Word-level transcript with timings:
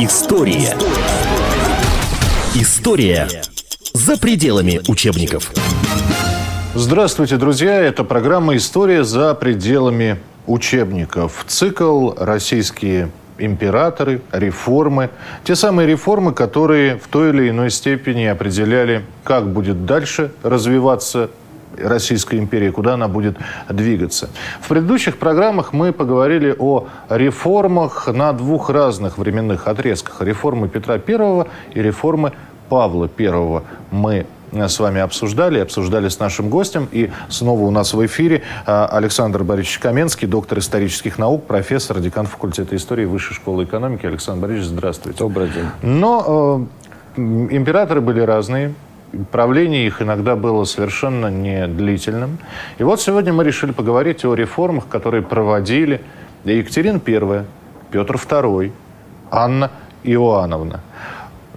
История. 0.00 0.76
История 2.54 3.26
за 3.92 4.16
пределами 4.16 4.80
учебников. 4.88 5.50
Здравствуйте, 6.76 7.36
друзья! 7.36 7.80
Это 7.80 8.04
программа 8.04 8.56
«История 8.56 9.02
за 9.02 9.34
пределами 9.34 10.20
учебников». 10.46 11.44
Цикл 11.48 12.12
«Российские 12.16 13.10
императоры», 13.38 14.22
реформы. 14.30 15.10
Те 15.42 15.56
самые 15.56 15.88
реформы, 15.88 16.32
которые 16.32 16.96
в 16.96 17.08
той 17.08 17.30
или 17.30 17.48
иной 17.48 17.72
степени 17.72 18.26
определяли, 18.26 19.04
как 19.24 19.52
будет 19.52 19.84
дальше 19.84 20.30
развиваться 20.44 21.28
Российской 21.82 22.38
империи, 22.38 22.70
куда 22.70 22.94
она 22.94 23.08
будет 23.08 23.36
двигаться. 23.68 24.30
В 24.60 24.68
предыдущих 24.68 25.18
программах 25.18 25.72
мы 25.72 25.92
поговорили 25.92 26.54
о 26.58 26.86
реформах 27.08 28.08
на 28.08 28.32
двух 28.32 28.70
разных 28.70 29.18
временных 29.18 29.66
отрезках. 29.66 30.22
Реформы 30.22 30.68
Петра 30.68 30.94
I 30.94 31.46
и 31.74 31.82
реформы 31.82 32.32
Павла 32.68 33.08
I. 33.18 33.62
Мы 33.90 34.26
с 34.52 34.80
вами 34.80 35.00
обсуждали, 35.00 35.58
обсуждали 35.58 36.08
с 36.08 36.18
нашим 36.18 36.48
гостем. 36.48 36.88
И 36.90 37.10
снова 37.28 37.62
у 37.62 37.70
нас 37.70 37.92
в 37.92 38.04
эфире 38.06 38.42
а, 38.66 38.86
Александр 38.86 39.42
Борисович 39.44 39.78
Каменский, 39.78 40.26
доктор 40.26 40.58
исторических 40.58 41.18
наук, 41.18 41.44
профессор, 41.46 42.00
декан 42.00 42.26
факультета 42.26 42.76
истории 42.76 43.04
Высшей 43.04 43.34
школы 43.34 43.64
экономики. 43.64 44.06
Александр 44.06 44.46
Борисович, 44.46 44.68
здравствуйте. 44.68 45.18
Добрый 45.18 45.48
день. 45.48 45.66
Но 45.82 46.66
э, 47.16 47.20
императоры 47.20 48.00
были 48.00 48.20
разные, 48.20 48.74
правление 49.30 49.86
их 49.86 50.02
иногда 50.02 50.36
было 50.36 50.64
совершенно 50.64 51.28
не 51.28 51.66
длительным. 51.66 52.38
И 52.78 52.82
вот 52.82 53.00
сегодня 53.00 53.32
мы 53.32 53.44
решили 53.44 53.72
поговорить 53.72 54.24
о 54.24 54.34
реформах, 54.34 54.88
которые 54.88 55.22
проводили 55.22 56.00
Екатерина 56.44 57.00
I, 57.04 57.44
Петр 57.90 58.14
II, 58.14 58.72
Анна 59.30 59.70
Иоанновна. 60.04 60.80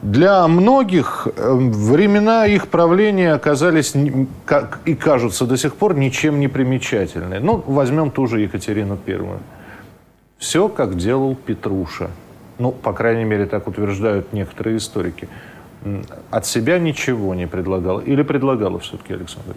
Для 0.02 0.48
многих 0.48 1.28
э, 1.36 1.54
времена 1.54 2.48
их 2.48 2.70
правления 2.70 3.34
оказались, 3.34 3.94
как 4.46 4.80
и 4.86 4.96
кажутся 4.96 5.46
до 5.46 5.58
сих 5.58 5.76
пор, 5.76 5.96
ничем 5.96 6.40
не 6.40 6.48
примечательны. 6.48 7.40
Ну, 7.40 7.64
возьмем 7.68 8.10
ту 8.10 8.26
же 8.26 8.42
Екатерину 8.42 8.98
Первую. 8.98 9.40
Все, 10.40 10.70
как 10.70 10.98
делал 10.98 11.36
Петруша. 11.36 12.10
Ну, 12.58 12.72
по 12.72 12.94
крайней 12.94 13.26
мере, 13.26 13.46
так 13.46 13.68
утверждают 13.68 14.34
некоторые 14.34 14.78
историки– 14.78 15.28
от 16.30 16.46
себя 16.46 16.80
ничего 16.80 17.34
не 17.34 17.48
предлагала? 17.48 18.00
Или 18.00 18.22
предлагала 18.24 18.80
все-таки, 18.80 19.14
Александр 19.14 19.56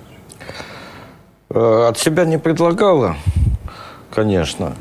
э, 1.50 1.86
От 1.88 1.98
себя 1.98 2.24
не 2.24 2.38
предлагала, 2.38 3.16
конечно. 4.10 4.74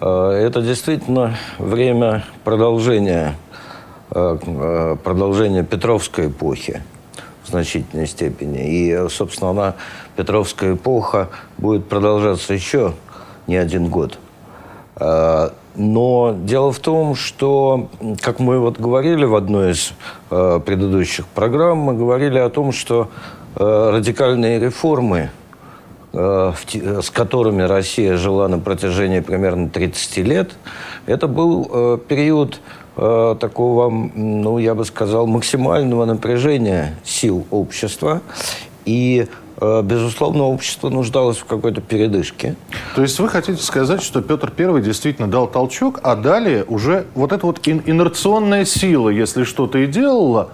Э, 0.00 0.30
это 0.30 0.62
действительно 0.62 1.36
время 1.58 2.24
продолжения, 2.44 3.36
э, 4.10 4.96
продолжения 5.02 5.64
Петровской 5.64 6.28
эпохи 6.28 6.82
в 7.44 7.48
значительной 7.48 8.06
степени. 8.06 8.66
И, 8.68 9.08
собственно, 9.08 9.50
она, 9.50 9.74
Петровская 10.16 10.74
эпоха, 10.74 11.28
будет 11.58 11.88
продолжаться 11.88 12.54
еще 12.54 12.94
не 13.46 13.56
один 13.56 13.88
год. 13.88 14.18
Но 15.78 16.34
дело 16.36 16.72
в 16.72 16.80
том, 16.80 17.14
что, 17.14 17.88
как 18.20 18.40
мы 18.40 18.58
вот 18.58 18.80
говорили 18.80 19.24
в 19.24 19.36
одной 19.36 19.70
из 19.70 19.92
э, 20.28 20.60
предыдущих 20.66 21.24
программ, 21.28 21.78
мы 21.78 21.94
говорили 21.94 22.38
о 22.38 22.50
том, 22.50 22.72
что 22.72 23.08
э, 23.54 23.90
радикальные 23.92 24.58
реформы, 24.58 25.30
э, 26.12 26.52
с 27.00 27.10
которыми 27.10 27.62
Россия 27.62 28.16
жила 28.16 28.48
на 28.48 28.58
протяжении 28.58 29.20
примерно 29.20 29.68
30 29.68 30.16
лет, 30.26 30.56
это 31.06 31.28
был 31.28 31.98
период 32.08 32.60
такого, 32.96 33.88
ну, 33.88 34.58
я 34.58 34.74
бы 34.74 34.84
сказал, 34.84 35.28
максимального 35.28 36.04
напряжения 36.04 36.96
сил 37.04 37.46
общества. 37.52 38.22
И 38.84 39.28
безусловно, 39.60 40.44
общество 40.44 40.88
нуждалось 40.88 41.38
в 41.38 41.44
какой-то 41.44 41.80
передышке. 41.80 42.56
То 42.94 43.02
есть 43.02 43.18
вы 43.18 43.28
хотите 43.28 43.62
сказать, 43.62 44.02
что 44.02 44.22
Петр 44.22 44.52
I 44.56 44.80
действительно 44.80 45.28
дал 45.28 45.46
толчок, 45.46 46.00
а 46.02 46.16
далее 46.16 46.64
уже 46.68 47.06
вот 47.14 47.32
эта 47.32 47.46
вот 47.46 47.66
инерционная 47.66 48.64
сила, 48.64 49.08
если 49.08 49.44
что-то 49.44 49.78
и 49.78 49.86
делала, 49.86 50.50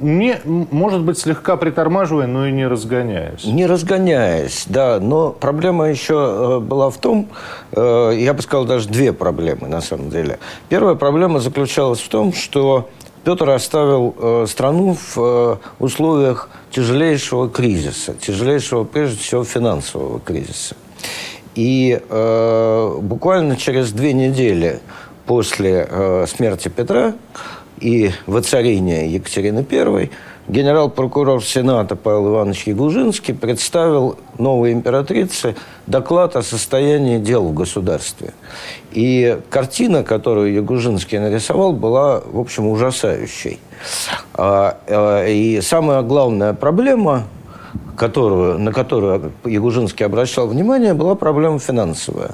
не, 0.00 0.38
может 0.44 1.00
быть, 1.00 1.18
слегка 1.18 1.56
притормаживая, 1.56 2.26
но 2.26 2.46
и 2.46 2.52
не 2.52 2.66
разгоняясь. 2.66 3.44
Не 3.44 3.66
разгоняясь, 3.66 4.64
да. 4.66 4.98
Но 5.00 5.30
проблема 5.30 5.88
еще 5.88 6.14
э, 6.14 6.60
была 6.60 6.90
в 6.90 6.98
том, 6.98 7.28
э, 7.72 8.12
я 8.16 8.34
бы 8.34 8.42
сказал, 8.42 8.66
даже 8.66 8.88
две 8.88 9.12
проблемы 9.12 9.68
на 9.68 9.80
самом 9.80 10.10
деле. 10.10 10.38
Первая 10.68 10.94
проблема 10.94 11.40
заключалась 11.40 12.00
в 12.00 12.08
том, 12.08 12.32
что 12.32 12.90
Петр 13.28 13.50
оставил 13.50 14.14
э, 14.16 14.46
страну 14.48 14.94
в 14.94 15.18
э, 15.18 15.56
условиях 15.80 16.48
тяжелейшего 16.70 17.50
кризиса, 17.50 18.14
тяжелейшего, 18.14 18.84
прежде 18.84 19.18
всего, 19.18 19.44
финансового 19.44 20.18
кризиса. 20.18 20.76
И 21.54 22.00
э, 22.08 22.98
буквально 23.02 23.56
через 23.56 23.92
две 23.92 24.14
недели 24.14 24.80
после 25.26 25.86
э, 25.86 26.24
смерти 26.26 26.68
Петра 26.68 27.16
и 27.80 28.12
воцарения 28.24 29.06
Екатерины 29.06 29.66
I 29.70 30.10
генерал-прокурор 30.48 31.44
Сената 31.44 31.96
Павел 31.96 32.28
Иванович 32.28 32.68
Ягужинский 32.68 33.34
представил 33.34 34.18
новой 34.38 34.72
императрице 34.72 35.54
доклад 35.86 36.34
о 36.36 36.42
состоянии 36.42 37.18
дел 37.18 37.44
в 37.44 37.52
государстве. 37.52 38.32
И 38.92 39.38
картина, 39.50 40.02
которую 40.02 40.52
Ягужинский 40.52 41.18
нарисовал, 41.18 41.72
была, 41.72 42.20
в 42.20 42.38
общем, 42.38 42.66
ужасающей. 42.68 43.60
А, 44.34 44.78
а, 44.86 45.26
и 45.26 45.60
самая 45.60 46.02
главная 46.02 46.54
проблема, 46.54 47.24
которую, 47.96 48.58
на 48.58 48.72
которую 48.72 49.32
Ягужинский 49.44 50.06
обращал 50.06 50.46
внимание, 50.46 50.94
была 50.94 51.14
проблема 51.14 51.58
финансовая. 51.58 52.32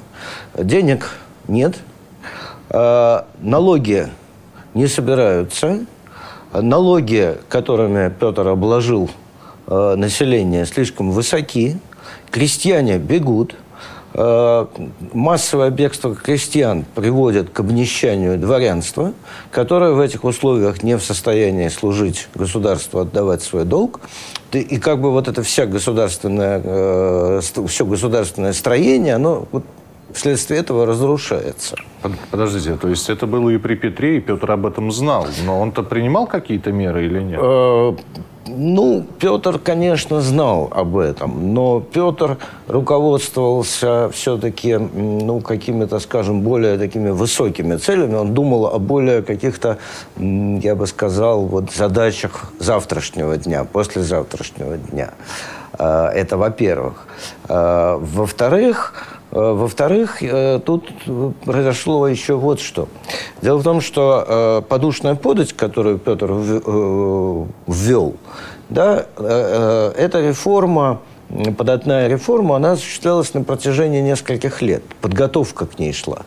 Денег 0.57 1.09
нет, 1.47 1.75
а, 2.69 3.27
налоги 3.41 4.07
не 4.73 4.87
собираются– 4.87 5.85
налоги, 6.61 7.37
которыми 7.49 8.09
Петр 8.09 8.47
обложил 8.47 9.09
э, 9.67 9.95
население, 9.95 10.65
слишком 10.65 11.11
высоки, 11.11 11.77
крестьяне 12.31 12.97
бегут, 12.97 13.53
э, 13.53 13.55
массовое 14.15 15.71
бегство 15.71 16.15
крестьян 16.15 16.85
приводит 16.95 17.49
к 17.49 17.59
обнищанию 17.59 18.37
дворянства, 18.37 19.11
которое 19.51 19.91
в 19.91 19.99
этих 19.99 20.23
условиях 20.23 20.83
не 20.83 20.97
в 20.97 21.03
состоянии 21.03 21.67
служить 21.67 22.29
государству, 22.33 22.99
отдавать 22.99 23.43
свой 23.43 23.65
долг. 23.65 23.99
И 24.53 24.77
как 24.77 25.01
бы 25.01 25.11
вот 25.11 25.27
это 25.27 25.43
вся 25.43 25.65
государственное, 25.65 26.61
э, 26.63 27.41
все 27.67 27.85
государственное 27.85 28.53
строение, 28.53 29.15
оно 29.15 29.47
вот 29.51 29.65
вследствие 30.15 30.59
этого 30.59 30.85
разрушается. 30.85 31.75
Подождите, 32.31 32.75
то 32.75 32.87
есть 32.87 33.09
это 33.09 33.27
было 33.27 33.49
и 33.49 33.57
при 33.57 33.75
Петре, 33.75 34.17
и 34.17 34.19
Петр 34.19 34.51
об 34.51 34.65
этом 34.65 34.91
знал, 34.91 35.27
но 35.45 35.59
он-то 35.59 35.83
принимал 35.83 36.27
какие-то 36.27 36.71
меры 36.71 37.05
или 37.05 37.21
нет? 37.21 37.39
Э, 37.41 37.95
ну, 38.47 39.05
Петр, 39.19 39.57
конечно, 39.57 40.21
знал 40.21 40.69
об 40.71 40.97
этом, 40.97 41.53
но 41.53 41.79
Петр 41.79 42.37
руководствовался 42.67 44.09
все-таки, 44.13 44.77
ну, 44.77 45.41
какими-то, 45.41 45.99
скажем, 45.99 46.41
более 46.41 46.77
такими 46.77 47.09
высокими 47.09 47.77
целями. 47.77 48.15
Он 48.15 48.33
думал 48.33 48.67
о 48.67 48.77
более 48.77 49.23
каких-то, 49.23 49.77
я 50.17 50.75
бы 50.75 50.85
сказал, 50.85 51.45
вот 51.45 51.71
задачах 51.71 52.51
завтрашнего 52.59 53.35
дня, 53.37 53.63
послезавтрашнего 53.63 54.77
дня. 54.77 55.11
Э, 55.79 56.09
это 56.13 56.37
во-первых. 56.37 57.07
Э, 57.49 57.97
во-вторых, 57.99 59.14
во-вторых, 59.35 60.23
э, 60.23 60.61
тут 60.65 60.89
произошло 61.43 62.07
еще 62.07 62.35
вот 62.35 62.61
что. 62.61 62.87
Дело 63.41 63.57
в 63.57 63.63
том, 63.63 63.81
что 63.81 64.23
э, 64.25 64.61
подушная 64.69 65.15
подать, 65.15 65.51
которую 65.51 65.97
Петр 65.97 66.31
ввел, 67.67 68.15
да, 68.69 69.05
эта 69.17 70.25
реформа, 70.25 71.01
податная 71.57 72.07
реформа, 72.07 72.55
она 72.55 72.71
осуществлялась 72.71 73.33
на 73.33 73.43
протяжении 73.43 73.99
нескольких 73.99 74.61
лет. 74.61 74.83
Подготовка 75.01 75.65
к 75.65 75.79
ней 75.79 75.91
шла. 75.91 76.21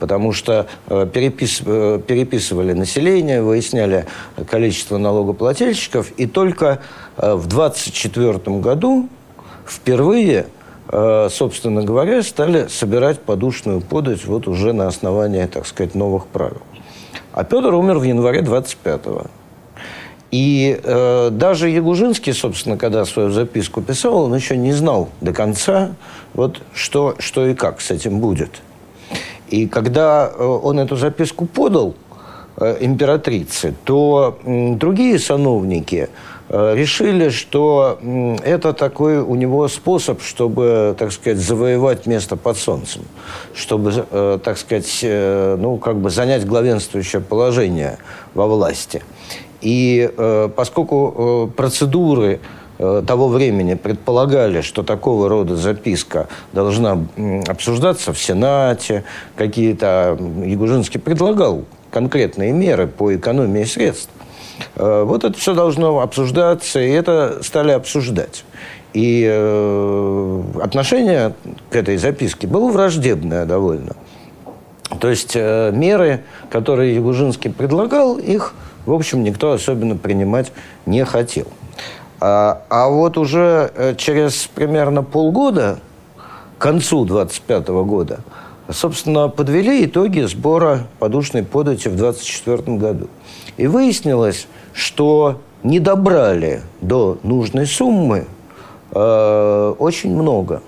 Потому 0.00 0.32
что 0.32 0.66
перепис, 0.88 1.58
переписывали 1.58 2.72
население, 2.72 3.42
выясняли 3.42 4.06
количество 4.50 4.96
налогоплательщиков. 4.96 6.10
И 6.16 6.26
только 6.26 6.80
в 7.16 7.46
1924 7.46 8.58
году 8.58 9.08
впервые 9.66 10.46
Э, 10.46 10.53
собственно 10.90 11.82
говоря, 11.82 12.22
стали 12.22 12.66
собирать 12.68 13.20
подушную 13.20 13.80
подать 13.80 14.24
вот 14.26 14.46
уже 14.46 14.72
на 14.72 14.86
основании, 14.86 15.46
так 15.46 15.66
сказать, 15.66 15.94
новых 15.94 16.26
правил. 16.26 16.62
А 17.32 17.42
Петр 17.42 17.74
умер 17.74 17.98
в 17.98 18.04
январе 18.04 18.40
25-го. 18.42 19.26
И 20.34 20.80
э, 20.82 21.28
даже 21.30 21.68
Ягужинский, 21.68 22.32
собственно, 22.32 22.76
когда 22.76 23.04
свою 23.04 23.30
записку 23.30 23.82
писал, 23.82 24.24
он 24.24 24.34
еще 24.34 24.56
не 24.56 24.72
знал 24.72 25.08
до 25.20 25.32
конца, 25.32 25.94
вот 26.32 26.60
что, 26.72 27.14
что 27.20 27.46
и 27.46 27.54
как 27.54 27.80
с 27.80 27.92
этим 27.92 28.18
будет. 28.18 28.60
И 29.48 29.68
когда 29.68 30.28
э, 30.28 30.44
он 30.44 30.80
эту 30.80 30.96
записку 30.96 31.46
подал, 31.46 31.94
э, 32.56 32.78
императрицы, 32.80 33.74
то 33.84 34.38
другие 34.44 35.20
сановники 35.20 36.08
э, 36.08 36.08
решили, 36.48 37.30
что 37.30 37.98
это 38.44 38.72
такой 38.72 39.18
у 39.18 39.34
него 39.34 39.66
способ, 39.68 40.22
чтобы, 40.22 40.94
так 40.98 41.12
сказать, 41.12 41.38
завоевать 41.38 42.06
место 42.06 42.36
под 42.36 42.56
солнцем, 42.56 43.02
чтобы, 43.54 44.06
э, 44.10 44.38
так 44.42 44.58
сказать, 44.58 45.00
ну, 45.02 45.78
как 45.78 45.96
бы 45.96 46.10
занять 46.10 46.46
главенствующее 46.46 47.22
положение 47.22 47.98
во 48.34 48.46
власти. 48.46 49.02
И 49.62 50.10
поскольку 50.56 51.50
процедуры 51.56 52.40
того 52.76 53.28
времени 53.28 53.74
предполагали, 53.74 54.60
что 54.60 54.82
такого 54.82 55.28
рода 55.28 55.56
записка 55.56 56.28
должна 56.52 56.98
обсуждаться 57.46 58.12
в 58.12 58.18
Сенате, 58.18 59.04
какие-то... 59.36 60.18
Ягужинский 60.44 61.00
предлагал 61.00 61.64
конкретные 61.90 62.52
меры 62.52 62.88
по 62.88 63.14
экономии 63.14 63.64
средств. 63.64 64.10
Э, 64.76 65.04
вот 65.04 65.24
это 65.24 65.38
все 65.38 65.54
должно 65.54 66.00
обсуждаться, 66.00 66.80
и 66.80 66.90
это 66.90 67.42
стали 67.42 67.72
обсуждать. 67.72 68.44
И 68.92 69.26
э, 69.28 70.42
отношение 70.62 71.34
к 71.70 71.76
этой 71.76 71.96
записке 71.96 72.46
было 72.46 72.70
враждебное 72.70 73.44
довольно. 73.44 73.96
То 75.00 75.08
есть 75.08 75.32
э, 75.34 75.72
меры, 75.72 76.22
которые 76.50 76.94
Ягужинский 76.94 77.50
предлагал, 77.50 78.16
их, 78.16 78.54
в 78.86 78.92
общем, 78.92 79.24
никто 79.24 79.52
особенно 79.52 79.96
принимать 79.96 80.52
не 80.86 81.04
хотел. 81.04 81.46
А, 82.20 82.62
а 82.68 82.88
вот 82.88 83.18
уже 83.18 83.94
через 83.98 84.48
примерно 84.54 85.02
полгода, 85.02 85.78
к 86.58 86.62
концу 86.62 87.04
25 87.04 87.68
года, 87.68 88.20
собственно, 88.70 89.28
подвели 89.28 89.84
итоги 89.84 90.20
сбора 90.20 90.86
подушной 90.98 91.42
подати 91.42 91.88
в 91.88 91.96
2024 91.96 92.76
году. 92.78 93.08
И 93.56 93.66
выяснилось, 93.66 94.46
что 94.72 95.40
не 95.62 95.80
добрали 95.80 96.62
до 96.80 97.18
нужной 97.22 97.66
суммы 97.66 98.26
э, 98.92 99.74
очень 99.78 100.14
много. 100.14 100.62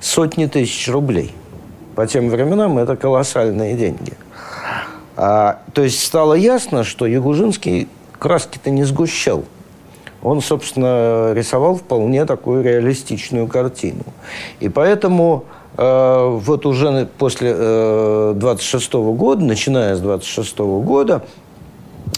Сотни 0.00 0.46
тысяч 0.46 0.88
рублей. 0.88 1.32
По 1.94 2.06
тем 2.06 2.28
временам 2.28 2.78
это 2.78 2.96
колоссальные 2.96 3.76
деньги. 3.76 4.14
А, 5.16 5.60
то 5.74 5.82
есть 5.82 6.02
стало 6.02 6.34
ясно, 6.34 6.84
что 6.84 7.06
Ягужинский 7.06 7.88
краски-то 8.18 8.70
не 8.70 8.84
сгущал. 8.84 9.44
Он, 10.22 10.40
собственно, 10.40 11.32
рисовал 11.34 11.76
вполне 11.76 12.26
такую 12.26 12.62
реалистичную 12.62 13.46
картину. 13.46 14.04
И 14.60 14.68
поэтому 14.68 15.44
Э, 15.76 16.38
вот 16.38 16.66
уже 16.66 17.08
после 17.18 17.54
26 18.34 18.94
-го 18.94 19.14
года, 19.14 19.44
начиная 19.44 19.96
с 19.96 20.00
26 20.00 20.58
-го 20.58 20.82
года, 20.82 21.22
э, 21.24 21.49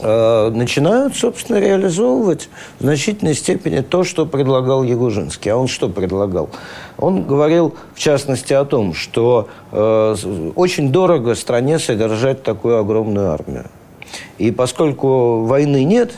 начинают, 0.02 1.16
собственно, 1.16 1.58
реализовывать 1.58 2.48
в 2.78 2.82
значительной 2.82 3.34
степени 3.34 3.80
то, 3.80 4.04
что 4.04 4.26
предлагал 4.26 4.82
Ягужинский. 4.82 5.50
А 5.50 5.56
он 5.56 5.68
что 5.68 5.88
предлагал? 5.88 6.50
Он 6.98 7.24
говорил, 7.24 7.74
в 7.94 7.98
частности, 7.98 8.52
о 8.52 8.64
том, 8.64 8.94
что 8.94 9.48
э, 9.70 10.16
очень 10.56 10.90
дорого 10.90 11.34
стране 11.34 11.78
содержать 11.78 12.42
такую 12.42 12.78
огромную 12.78 13.30
армию. 13.30 13.66
И 14.38 14.50
поскольку 14.50 15.44
войны 15.44 15.84
нет, 15.84 16.12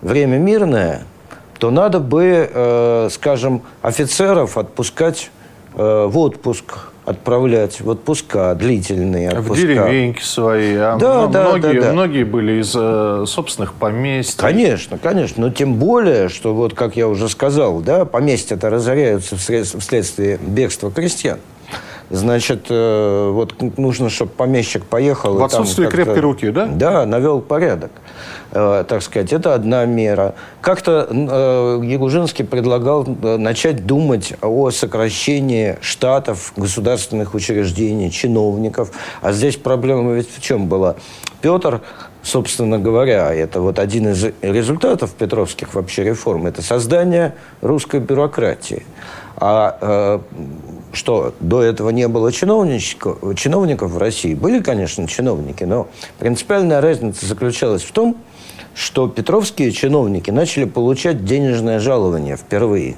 время 0.00 0.38
мирное, 0.38 1.04
то 1.58 1.70
надо 1.70 2.00
бы, 2.00 3.08
скажем, 3.10 3.62
офицеров 3.82 4.58
отпускать 4.58 5.30
Э, 5.78 6.06
в 6.06 6.16
отпуск 6.16 6.88
отправлять 7.06 7.80
в 7.80 7.88
отпуска, 7.88 8.54
длительные 8.54 9.30
отпуска. 9.30 9.52
В 9.52 9.56
деревеньки 9.56 10.22
свои. 10.22 10.74
А 10.74 10.96
да, 10.96 11.26
да, 11.28 11.48
многие, 11.50 11.80
да, 11.80 11.86
да. 11.86 11.92
Многие 11.92 12.24
были 12.24 12.60
из 12.60 12.74
э, 12.76 13.24
собственных 13.26 13.74
поместьй. 13.74 14.36
Конечно, 14.36 14.98
конечно. 14.98 15.46
Но 15.46 15.52
тем 15.52 15.74
более, 15.74 16.28
что 16.28 16.54
вот, 16.54 16.74
как 16.74 16.96
я 16.96 17.08
уже 17.08 17.28
сказал, 17.28 17.80
да, 17.80 18.04
поместья-то 18.04 18.68
разоряются 18.70 19.36
вследствие 19.36 20.38
бегства 20.44 20.90
крестьян. 20.90 21.38
Значит, 22.10 22.66
э, 22.70 23.30
вот 23.32 23.54
нужно, 23.78 24.10
чтобы 24.10 24.30
помещик 24.30 24.84
поехал. 24.84 25.34
В 25.34 25.44
отсутствие 25.44 25.90
крепкой 25.90 26.20
руки, 26.20 26.50
да? 26.50 26.66
Да, 26.66 27.04
навел 27.04 27.40
порядок. 27.40 27.90
Э, 28.52 28.84
так 28.86 29.02
сказать, 29.02 29.32
это 29.32 29.54
одна 29.54 29.84
мера. 29.86 30.34
Как-то 30.60 31.08
э, 31.10 31.80
Ягужинский 31.84 32.44
предлагал 32.44 33.04
начать 33.06 33.86
думать 33.86 34.34
о 34.40 34.70
сокращении 34.70 35.78
штатов 35.80 36.52
государственных 36.56 37.34
учреждений, 37.34 38.10
чиновников. 38.10 38.92
А 39.20 39.32
здесь 39.32 39.56
проблема 39.56 40.12
ведь 40.12 40.30
в 40.32 40.40
чем 40.40 40.68
была? 40.68 40.96
Петр 41.40 41.80
собственно 42.26 42.78
говоря, 42.78 43.32
это 43.32 43.60
вот 43.60 43.78
один 43.78 44.08
из 44.08 44.24
результатов 44.42 45.12
петровских 45.12 45.74
вообще 45.74 46.02
реформ, 46.02 46.46
это 46.46 46.60
создание 46.60 47.34
русской 47.60 48.00
бюрократии. 48.00 48.84
А 49.36 49.78
э, 49.80 50.18
что 50.92 51.34
до 51.40 51.62
этого 51.62 51.90
не 51.90 52.08
было 52.08 52.32
чиновников, 52.32 53.18
чиновников 53.36 53.90
в 53.90 53.98
России? 53.98 54.34
Были, 54.34 54.60
конечно, 54.60 55.06
чиновники, 55.06 55.64
но 55.64 55.88
принципиальная 56.18 56.80
разница 56.80 57.26
заключалась 57.26 57.82
в 57.82 57.92
том, 57.92 58.16
что 58.74 59.08
петровские 59.08 59.72
чиновники 59.72 60.30
начали 60.30 60.64
получать 60.64 61.24
денежное 61.24 61.80
жалование 61.80 62.36
впервые. 62.36 62.96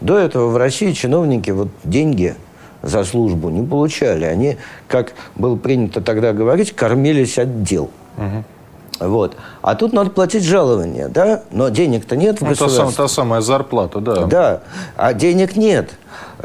До 0.00 0.18
этого 0.18 0.48
в 0.48 0.56
России 0.56 0.92
чиновники 0.92 1.50
вот 1.50 1.68
деньги 1.84 2.34
за 2.82 3.04
службу 3.04 3.50
не 3.50 3.64
получали. 3.66 4.24
Они, 4.24 4.56
как 4.88 5.12
было 5.36 5.56
принято 5.56 6.00
тогда 6.00 6.32
говорить, 6.32 6.72
кормились 6.72 7.38
от 7.38 7.62
дел. 7.62 7.90
Угу. 8.16 9.08
Вот. 9.08 9.36
А 9.62 9.74
тут 9.76 9.92
надо 9.92 10.10
платить 10.10 10.42
жалование, 10.42 11.08
да? 11.08 11.42
Но 11.52 11.68
денег-то 11.68 12.16
нет 12.16 12.38
в 12.38 12.42
ну, 12.42 12.48
государстве. 12.50 12.84
Та, 12.84 13.02
та 13.04 13.08
самая 13.08 13.40
зарплата, 13.40 14.00
да. 14.00 14.26
Да, 14.26 14.60
а 14.96 15.14
денег 15.14 15.56
нет. 15.56 15.90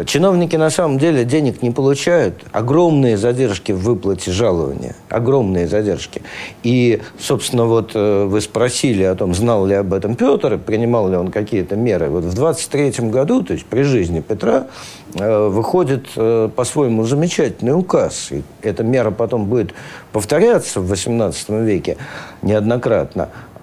Чиновники 0.06 0.56
на 0.56 0.70
самом 0.70 1.00
деле 1.00 1.26
денег 1.26 1.62
не 1.64 1.72
получают. 1.72 2.44
Огромные 2.52 3.18
задержки 3.18 3.72
в 3.72 3.80
выплате 3.80 4.32
жалования. 4.32 4.96
Огромные 5.10 5.68
задержки. 5.68 6.22
И, 6.64 7.02
собственно, 7.20 7.66
вот 7.66 7.92
э, 7.96 8.26
вы 8.26 8.42
спросили 8.42 9.04
о 9.04 9.16
том, 9.16 9.34
знал 9.34 9.66
ли 9.66 9.74
об 9.74 9.94
этом 9.94 10.16
Петр, 10.16 10.58
принимал 10.60 11.10
ли 11.10 11.18
он 11.18 11.32
какие-то 11.32 11.76
меры. 11.76 12.10
Вот 12.10 12.26
в 12.26 12.34
23 12.34 13.10
году, 13.10 13.42
то 13.42 13.54
есть 13.54 13.66
при 13.66 13.82
жизни 13.82 14.20
Петра, 14.20 14.68
э, 15.16 15.48
выходит 15.48 16.08
э, 16.16 16.50
по-своему 16.56 17.04
замечательный 17.04 17.74
указ. 17.74 18.32
И 18.32 18.44
эта 18.62 18.84
мера 18.84 19.10
потом 19.10 19.46
будет 19.46 19.74
повторяться 20.12 20.80
в 20.80 20.88
18 20.88 21.50
веке 21.50 21.98
неоднократно. 22.44 23.07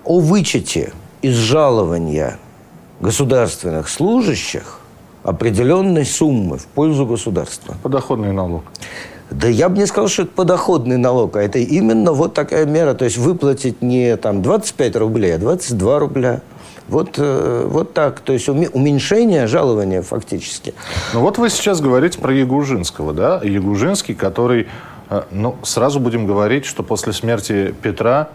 О 0.04 0.20
вычете 0.20 0.92
из 1.22 1.34
жалования 1.34 2.38
государственных 3.00 3.88
служащих 3.88 4.80
определенной 5.22 6.04
суммы 6.04 6.58
в 6.58 6.66
пользу 6.66 7.06
государства. 7.06 7.74
Подоходный 7.82 8.32
налог. 8.32 8.64
Да 9.30 9.48
я 9.48 9.68
бы 9.68 9.78
не 9.78 9.86
сказал, 9.86 10.08
что 10.08 10.22
это 10.22 10.32
подоходный 10.32 10.98
налог, 10.98 11.36
а 11.36 11.42
это 11.42 11.58
именно 11.58 12.12
вот 12.12 12.34
такая 12.34 12.66
мера. 12.66 12.94
То 12.94 13.06
есть 13.06 13.16
выплатить 13.16 13.82
не 13.82 14.16
там 14.16 14.42
25 14.42 14.96
рублей, 14.96 15.34
а 15.34 15.38
22 15.38 15.98
рубля. 15.98 16.40
Вот, 16.88 17.14
э, 17.16 17.66
вот 17.66 17.94
так. 17.94 18.20
То 18.20 18.34
есть 18.34 18.48
уменьшение 18.48 19.46
жалования 19.46 20.02
фактически. 20.02 20.74
Ну 21.14 21.20
вот 21.20 21.38
вы 21.38 21.48
сейчас 21.48 21.80
говорите 21.80 22.18
про 22.18 22.32
Ягужинского, 22.32 23.14
да? 23.14 23.40
Ягужинский, 23.42 24.14
который, 24.14 24.68
э, 25.08 25.22
ну, 25.30 25.56
сразу 25.62 26.00
будем 26.00 26.26
говорить, 26.26 26.66
что 26.66 26.82
после 26.82 27.14
смерти 27.14 27.74
Петра 27.82 28.28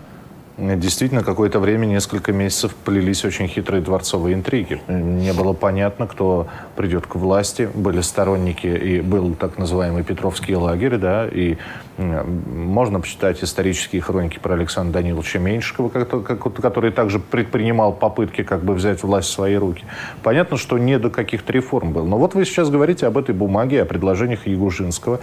действительно 0.59 1.23
какое-то 1.23 1.59
время, 1.59 1.85
несколько 1.85 2.33
месяцев, 2.33 2.75
плелись 2.75 3.23
очень 3.23 3.47
хитрые 3.47 3.81
дворцовые 3.81 4.35
интриги. 4.35 4.81
Не 4.87 5.33
было 5.33 5.53
понятно, 5.53 6.07
кто 6.07 6.47
придет 6.75 7.07
к 7.07 7.15
власти. 7.15 7.69
Были 7.73 8.01
сторонники, 8.01 8.67
и 8.67 9.01
был 9.01 9.33
так 9.35 9.57
называемый 9.57 10.03
Петровский 10.03 10.55
лагерь, 10.55 10.97
да, 10.97 11.27
и 11.27 11.57
можно 11.97 12.99
почитать 13.01 13.43
исторические 13.43 14.01
хроники 14.01 14.39
про 14.39 14.53
Александра 14.53 15.01
Даниловича 15.01 15.39
Меньшикова, 15.39 15.89
который 15.89 16.91
также 16.91 17.19
предпринимал 17.19 17.93
попытки 17.93 18.43
как 18.43 18.63
бы 18.63 18.73
взять 18.73 19.03
власть 19.03 19.29
в 19.29 19.31
свои 19.31 19.55
руки. 19.55 19.83
Понятно, 20.23 20.57
что 20.57 20.77
не 20.77 20.97
до 20.97 21.09
каких-то 21.09 21.51
реформ 21.51 21.91
был. 21.91 22.05
Но 22.05 22.17
вот 22.17 22.35
вы 22.35 22.45
сейчас 22.45 22.69
говорите 22.69 23.05
об 23.05 23.17
этой 23.17 23.35
бумаге, 23.35 23.81
о 23.81 23.85
предложениях 23.85 24.47
Ягужинского. 24.47 25.19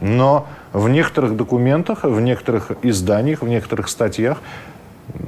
Но 0.00 0.46
в 0.72 0.88
некоторых 0.88 1.36
документах, 1.36 2.04
в 2.04 2.20
некоторых 2.20 2.72
изданиях, 2.82 3.42
в 3.42 3.48
некоторых 3.48 3.88
статьях 3.88 4.38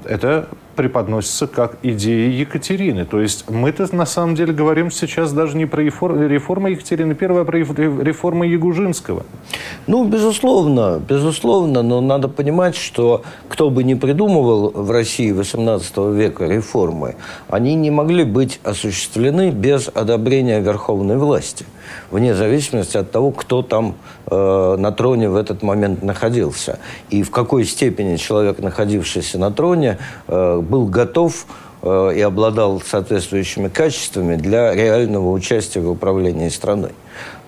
это 0.04 0.48
преподносится 0.76 1.46
как 1.46 1.78
идея 1.82 2.30
Екатерины. 2.30 3.04
То 3.04 3.20
есть 3.20 3.48
мы-то 3.50 3.94
на 3.94 4.06
самом 4.06 4.34
деле 4.34 4.52
говорим 4.52 4.90
сейчас 4.90 5.32
даже 5.32 5.56
не 5.56 5.66
про 5.66 5.82
реформу 5.82 6.68
Екатерины 6.68 7.16
I, 7.20 7.40
а 7.40 7.44
про 7.44 7.58
реформу 7.58 8.44
Ягужинского. 8.44 9.24
Ну, 9.86 10.04
безусловно, 10.04 11.00
безусловно, 11.08 11.82
но 11.82 12.00
надо 12.00 12.28
понимать, 12.28 12.76
что 12.76 13.22
кто 13.48 13.70
бы 13.70 13.84
ни 13.84 13.94
придумывал 13.94 14.70
в 14.70 14.90
России 14.90 15.32
XVIII 15.32 16.14
века 16.14 16.44
реформы, 16.44 17.16
они 17.48 17.74
не 17.74 17.90
могли 17.90 18.24
быть 18.24 18.60
осуществлены 18.62 19.50
без 19.50 19.88
одобрения 19.88 20.60
верховной 20.60 21.16
власти, 21.16 21.64
вне 22.10 22.34
зависимости 22.34 22.96
от 22.96 23.10
того, 23.10 23.30
кто 23.30 23.62
там 23.62 23.94
э, 24.26 24.76
на 24.78 24.92
троне 24.92 25.28
в 25.28 25.36
этот 25.36 25.62
момент 25.62 26.02
находился 26.02 26.78
и 27.10 27.22
в 27.22 27.30
какой 27.30 27.64
степени 27.64 28.16
человек, 28.16 28.58
находившийся 28.58 29.38
на 29.38 29.50
троне, 29.50 29.98
э, 30.28 30.62
был 30.66 30.86
готов 30.86 31.46
э, 31.82 32.12
и 32.16 32.20
обладал 32.20 32.80
соответствующими 32.80 33.68
качествами 33.68 34.36
для 34.36 34.74
реального 34.74 35.30
участия 35.30 35.80
в 35.80 35.90
управлении 35.90 36.48
страной. 36.48 36.92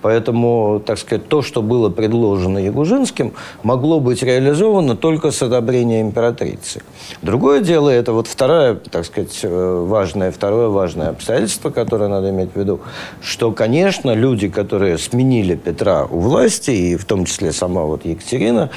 Поэтому, 0.01 0.81
так 0.85 0.97
сказать, 0.97 1.27
то, 1.27 1.41
что 1.41 1.61
было 1.61 1.89
предложено 1.89 2.57
Ягужинским, 2.57 3.33
могло 3.63 3.99
быть 3.99 4.23
реализовано 4.23 4.95
только 4.95 5.31
с 5.31 5.41
одобрения 5.41 6.01
императрицы. 6.01 6.81
Другое 7.21 7.61
дело, 7.61 7.89
это 7.89 8.13
вот 8.13 8.27
второе, 8.27 8.75
так 8.75 9.05
сказать, 9.05 9.39
э, 9.43 9.85
важное, 9.87 10.31
второе 10.31 10.69
важное 10.69 11.09
обстоятельство, 11.09 11.69
которое 11.69 12.07
надо 12.07 12.29
иметь 12.29 12.53
в 12.53 12.59
виду, 12.59 12.79
что, 13.21 13.51
конечно, 13.51 14.13
люди, 14.13 14.47
которые 14.47 14.97
сменили 14.97 15.55
Петра 15.55 16.05
у 16.05 16.19
власти, 16.19 16.71
и 16.71 16.95
в 16.95 17.05
том 17.05 17.25
числе 17.25 17.51
сама 17.51 17.83
вот 17.83 18.05
Екатерина, 18.05 18.69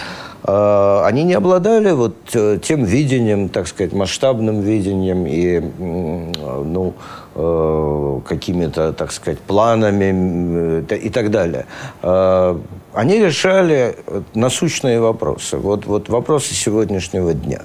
э, 0.43 1.03
они 1.05 1.23
не 1.23 1.35
обладали 1.35 1.93
вот 1.93 2.17
э, 2.35 2.59
тем 2.63 2.85
видением, 2.85 3.49
так 3.49 3.69
сказать, 3.69 3.93
масштабным 3.93 4.61
видением 4.61 5.27
и, 5.27 5.61
ну, 5.79 6.95
Э, 7.35 8.21
какими-то, 8.27 8.93
так 8.93 9.11
сказать, 9.11 9.39
планами 9.39 10.85
э, 10.87 10.97
и 10.97 11.09
так 11.09 11.31
далее. 11.31 11.65
Э, 12.03 12.59
они 12.93 13.19
решали 13.19 13.97
насущные 14.35 15.01
вопросы. 15.01 15.57
Вот, 15.57 15.87
вот 15.87 16.11
вопросы 16.11 16.53
сегодняшнего 16.55 17.33
дня. 17.33 17.63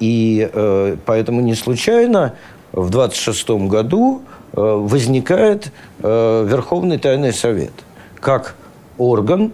И 0.00 0.96
поэтому 1.04 1.40
не 1.42 1.54
случайно 1.54 2.34
в 2.72 2.90
26 2.90 3.50
году 3.68 4.22
возникает 4.52 5.72
Верховный 6.00 6.98
Тайный 6.98 7.32
Совет 7.32 7.72
как 8.20 8.56
орган 8.96 9.52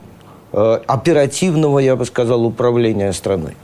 оперативного, 0.52 1.80
я 1.80 1.96
бы 1.96 2.04
сказал, 2.06 2.44
управления 2.44 3.12
страной. 3.12 3.56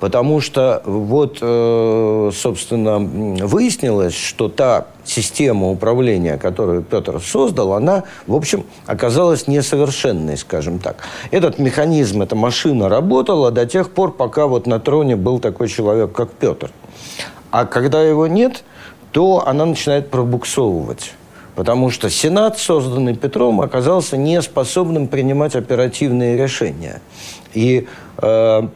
Потому 0.00 0.40
что 0.40 0.82
вот, 0.84 1.38
э, 1.40 2.30
собственно, 2.34 2.98
выяснилось, 2.98 4.14
что 4.14 4.48
та 4.48 4.86
система 5.04 5.68
управления, 5.68 6.38
которую 6.38 6.82
Петр 6.82 7.20
создал, 7.20 7.72
она, 7.72 8.04
в 8.26 8.34
общем, 8.34 8.64
оказалась 8.86 9.48
несовершенной, 9.48 10.36
скажем 10.36 10.78
так. 10.78 10.98
Этот 11.30 11.58
механизм, 11.58 12.22
эта 12.22 12.36
машина 12.36 12.88
работала 12.88 13.50
до 13.50 13.66
тех 13.66 13.90
пор, 13.90 14.12
пока 14.12 14.46
вот 14.46 14.66
на 14.66 14.78
троне 14.78 15.16
был 15.16 15.40
такой 15.40 15.68
человек, 15.68 16.12
как 16.12 16.30
Петр. 16.30 16.70
А 17.50 17.64
когда 17.64 18.02
его 18.02 18.26
нет, 18.26 18.62
то 19.12 19.44
она 19.46 19.64
начинает 19.64 20.10
пробуксовывать. 20.10 21.12
Потому 21.58 21.90
что 21.90 22.08
Сенат, 22.08 22.56
созданный 22.56 23.16
Петром, 23.16 23.60
оказался 23.60 24.16
неспособным 24.16 25.08
принимать 25.08 25.56
оперативные 25.56 26.36
решения. 26.36 27.00
И 27.52 27.88
э, 28.18 28.68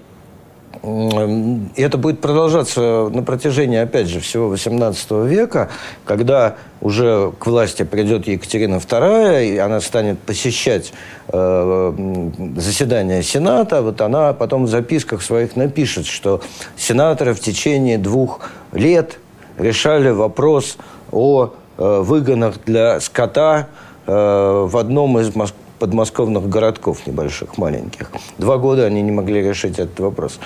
это 0.83 1.97
будет 1.97 2.21
продолжаться 2.21 3.09
на 3.09 3.23
протяжении, 3.23 3.79
опять 3.79 4.09
же, 4.09 4.19
всего 4.19 4.53
XVIII 4.53 5.29
века, 5.29 5.69
когда 6.05 6.57
уже 6.81 7.33
к 7.39 7.47
власти 7.47 7.85
придет 7.85 8.27
Екатерина 8.27 8.77
II, 8.77 9.47
и 9.47 9.59
она 9.59 9.81
станет 9.81 10.19
посещать 10.19 10.93
э, 11.29 11.93
заседания 12.57 13.23
Сената, 13.23 13.81
вот 13.81 14.01
она 14.01 14.33
потом 14.33 14.65
в 14.65 14.69
записках 14.69 15.23
своих 15.23 15.55
напишет, 15.55 16.07
что 16.07 16.41
сенаторы 16.77 17.35
в 17.35 17.41
течение 17.41 17.97
двух 17.97 18.41
лет 18.73 19.19
решали 19.59 20.11
вопрос 20.11 20.79
о 21.13 21.53
э, 21.79 22.01
выгонах 22.01 22.57
для 22.67 22.99
скота 22.99 23.69
э, 24.07 24.67
в 24.69 24.77
одном 24.77 25.21
из 25.21 25.33
подмосковных 25.83 26.49
городков 26.49 27.09
небольших, 27.09 27.59
маленьких. 27.59 28.13
Два 28.39 28.57
года 28.57 28.87
они 28.87 29.03
не 29.03 29.11
могли 29.11 29.43
решить 29.43 29.81
этот 29.81 29.99
вопрос. 29.99 30.39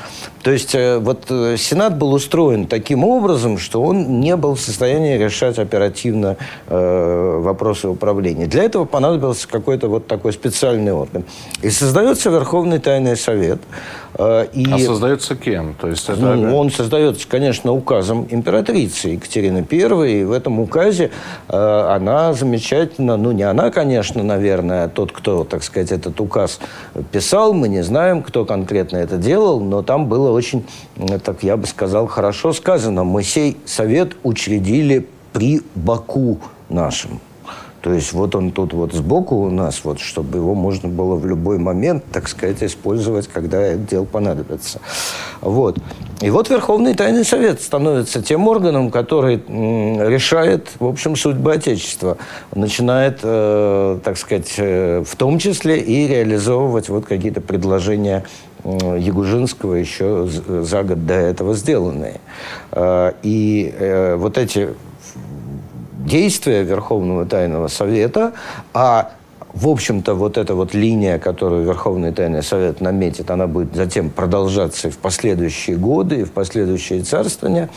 То 0.43 0.50
есть 0.50 0.75
э, 0.75 0.99
вот 0.99 1.26
э, 1.28 1.59
Сенат 1.59 1.99
был 1.99 2.14
устроен 2.14 2.66
таким 2.66 3.05
образом, 3.05 3.59
что 3.59 3.83
он 3.83 4.19
не 4.21 4.35
был 4.37 4.55
в 4.55 4.61
состоянии 4.61 5.19
решать 5.19 5.59
оперативно 5.59 6.38
э, 6.69 7.40
вопросы 7.43 7.87
управления. 7.87 8.47
Для 8.47 8.62
этого 8.62 8.87
понадобился 8.87 9.47
какой-то 9.47 9.88
вот 9.88 10.07
такой 10.07 10.33
специальный 10.33 10.93
орган. 10.93 11.23
И 11.61 11.69
создается 11.69 12.31
Верховный 12.31 12.78
Тайный 12.78 13.14
Совет. 13.14 13.59
Э, 14.15 14.47
и... 14.53 14.73
А 14.73 14.79
создается 14.79 15.37
кем? 15.37 15.75
То 15.75 15.89
есть 15.89 16.09
это... 16.09 16.35
ну, 16.35 16.57
он 16.57 16.71
создается, 16.71 17.29
конечно, 17.29 17.73
указом 17.73 18.27
императрицы 18.31 19.09
Екатерины 19.09 19.67
I. 19.71 20.13
И 20.21 20.25
в 20.25 20.33
этом 20.33 20.61
указе 20.61 21.11
э, 21.49 21.57
она 21.57 22.33
замечательно, 22.33 23.17
ну 23.17 23.33
не 23.33 23.43
она, 23.43 23.71
конечно, 23.71 24.23
наверное, 24.23 24.85
а 24.85 24.89
тот, 24.89 25.13
кто 25.13 25.27
кто, 25.27 25.43
так 25.43 25.65
сказать, 25.65 25.91
этот 25.91 26.21
указ 26.21 26.61
писал, 27.11 27.53
мы 27.53 27.69
не 27.69 27.83
знаем, 27.83 28.23
кто 28.23 28.45
конкретно 28.45 28.99
это 28.99 29.17
делал, 29.17 29.59
но 29.59 29.83
там 29.83 30.07
было 30.07 30.31
очень, 30.31 30.65
так 31.25 31.43
я 31.43 31.57
бы 31.57 31.67
сказал, 31.67 32.07
хорошо 32.07 32.53
сказано. 32.53 33.03
Мы 33.03 33.25
сей 33.25 33.57
совет 33.65 34.17
учредили 34.23 35.09
при 35.33 35.63
Баку 35.75 36.39
нашем. 36.69 37.21
То 37.87 37.93
есть 37.93 38.12
вот 38.14 38.35
он 38.35 38.50
тут 38.50 38.73
вот 38.73 38.93
сбоку 38.95 39.37
у 39.37 39.49
нас, 39.49 39.83
вот, 39.85 40.00
чтобы 40.00 40.38
его 40.38 40.57
можно 40.57 40.88
было 40.88 41.14
в 41.14 41.25
любой 41.25 41.59
момент, 41.59 42.02
так 42.12 42.26
сказать, 42.26 42.61
использовать, 42.64 43.28
когда 43.28 43.62
это 43.62 43.78
дело 43.78 44.05
понадобится. 44.05 44.81
Вот. 45.40 45.78
И 46.21 46.28
вот 46.31 46.50
Верховный 46.50 46.95
Тайный 46.95 47.25
Совет 47.25 47.62
становится 47.62 48.21
тем 48.23 48.49
органом, 48.49 48.90
который 48.90 49.37
решает, 49.37 50.66
в 50.81 50.87
общем, 50.87 51.14
судьбы 51.14 51.52
Отечества. 51.52 52.19
Начинает, 52.52 53.21
э, 53.23 54.00
так 54.02 54.19
сказать, 54.19 54.52
э, 54.59 55.05
в 55.07 55.14
том 55.14 55.38
числе 55.38 55.78
и 55.78 56.09
реализовывать 56.09 56.88
вот 56.88 57.07
какие-то 57.07 57.40
предложения 57.40 58.25
Ягужинского 58.64 59.75
еще 59.75 60.26
за 60.26 60.83
год 60.83 61.07
до 61.07 61.14
этого 61.14 61.55
сделанные. 61.55 62.21
Э, 62.73 63.12
и 63.23 63.73
э, 63.78 64.16
вот 64.16 64.38
эти 64.38 64.71
действия 66.07 66.63
Верховного 66.63 67.27
Тайного 67.27 67.69
Совета, 67.69 68.33
а 68.73 69.13
в 69.57 69.69
общем-то, 69.69 70.15
вот 70.15 70.37
эта 70.37 70.55
вот 70.55 70.75
линия, 70.75 71.19
которую 71.19 71.65
Верховный 71.65 72.13
Тайный 72.13 72.43
Совет 72.43 72.83
наметит, 72.83 73.31
она 73.31 73.47
будет 73.47 73.75
затем 73.75 74.11
продолжаться 74.11 74.89
и 74.89 74.91
в 74.91 74.99
последующие 74.99 75.77
годы, 75.77 76.21
и 76.21 76.25
в 76.25 76.33
последующие 76.33 77.01
царствования. 77.03 77.71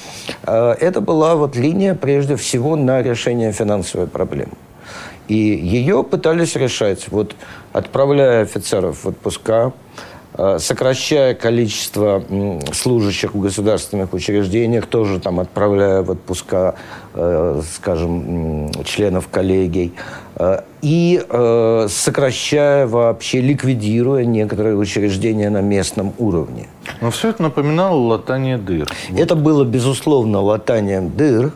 Э, 0.44 0.76
это 0.78 1.00
была 1.00 1.36
вот 1.36 1.56
линия, 1.56 1.96
прежде 1.96 2.36
всего, 2.36 2.76
на 2.76 3.02
решение 3.02 3.54
финансовой 3.54 4.08
проблемы. 4.08 4.52
И 5.30 5.36
ее 5.36 6.04
пытались 6.04 6.58
решать, 6.58 7.08
вот 7.12 7.36
отправляя 7.72 8.42
офицеров 8.42 9.06
в 9.06 9.08
отпуска, 9.08 9.72
сокращая 10.60 11.34
количество 11.34 12.24
служащих 12.74 13.34
в 13.34 13.40
государственных 13.40 14.14
учреждениях, 14.14 14.86
тоже 14.86 15.20
там 15.20 15.40
отправляя 15.40 16.02
в 16.02 16.12
отпуска, 16.12 16.76
э, 17.14 17.62
скажем, 17.76 18.72
членов 18.86 19.28
коллегий, 19.28 19.94
э, 20.36 20.62
и 20.82 21.22
сокращая 21.90 22.88
вообще, 22.88 23.42
ликвидируя 23.42 24.24
некоторые 24.24 24.78
учреждения 24.78 25.50
на 25.50 25.62
местном 25.62 26.14
уровне. 26.18 26.68
Но 27.02 27.12
все 27.12 27.30
это 27.30 27.44
напоминало 27.44 27.98
латание 28.00 28.58
дыр. 28.58 28.88
Это 29.16 29.36
было, 29.36 29.66
безусловно, 29.66 30.42
латанием 30.42 31.10
дыр, 31.10 31.52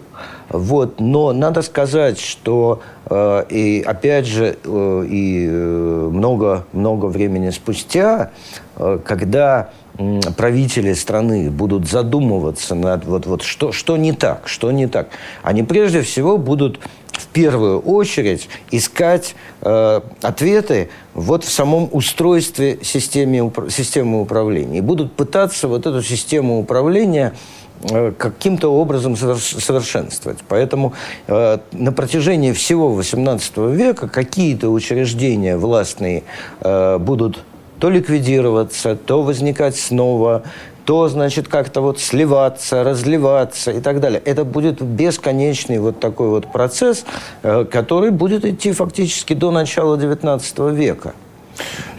вот, 0.53 0.99
но 0.99 1.33
надо 1.33 1.63
сказать, 1.63 2.19
что 2.19 2.81
э, 3.07 3.43
и 3.49 3.81
опять 3.81 4.27
же 4.27 4.55
э, 4.63 5.05
и 5.09 5.47
много 5.47 6.65
много 6.73 7.07
времени 7.07 7.49
спустя, 7.49 8.29
э, 8.77 8.99
когда 9.03 9.71
э, 9.97 10.21
правители 10.37 10.93
страны 10.93 11.49
будут 11.49 11.89
задумываться 11.89 12.75
над 12.75 13.03
вот 13.05 13.25
вот 13.25 13.41
что 13.41 13.71
что 13.71 13.97
не 13.97 14.13
так, 14.13 14.47
что 14.47 14.71
не 14.71 14.85
так, 14.85 15.09
они 15.41 15.63
прежде 15.63 16.03
всего 16.03 16.37
будут 16.37 16.79
в 17.11 17.25
первую 17.27 17.79
очередь 17.79 18.47
искать 18.69 19.33
э, 19.61 20.01
ответы 20.21 20.91
вот 21.15 21.43
в 21.43 21.51
самом 21.51 21.89
устройстве 21.91 22.77
системы, 22.83 23.51
системы 23.69 24.21
управления. 24.21 24.79
И 24.79 24.81
будут 24.81 25.13
пытаться 25.13 25.67
вот 25.67 25.87
эту 25.87 26.03
систему 26.03 26.59
управления 26.59 27.33
Э, 27.33 27.62
каким-то 28.17 28.69
образом 28.69 29.15
совершенствовать. 29.15 30.39
Поэтому 30.47 30.93
э, 31.27 31.57
на 31.71 31.91
протяжении 31.91 32.51
всего 32.53 32.99
XVIII 32.99 33.73
века 33.75 34.07
какие-то 34.07 34.69
учреждения 34.69 35.57
властные 35.57 36.23
э, 36.61 36.97
будут 36.97 37.43
то 37.79 37.89
ликвидироваться, 37.89 38.95
то 38.95 39.23
возникать 39.23 39.75
снова, 39.75 40.43
то, 40.85 41.07
значит, 41.09 41.47
как-то 41.47 41.81
вот 41.81 41.99
сливаться, 41.99 42.83
разливаться 42.83 43.71
и 43.71 43.81
так 43.81 43.99
далее. 43.99 44.21
Это 44.23 44.45
будет 44.45 44.81
бесконечный 44.81 45.79
вот 45.79 45.99
такой 45.99 46.29
вот 46.29 46.51
процесс, 46.51 47.05
э, 47.41 47.65
который 47.65 48.11
будет 48.11 48.45
идти 48.45 48.71
фактически 48.71 49.33
до 49.33 49.51
начала 49.51 49.97
XIX 49.97 50.73
века. 50.73 51.13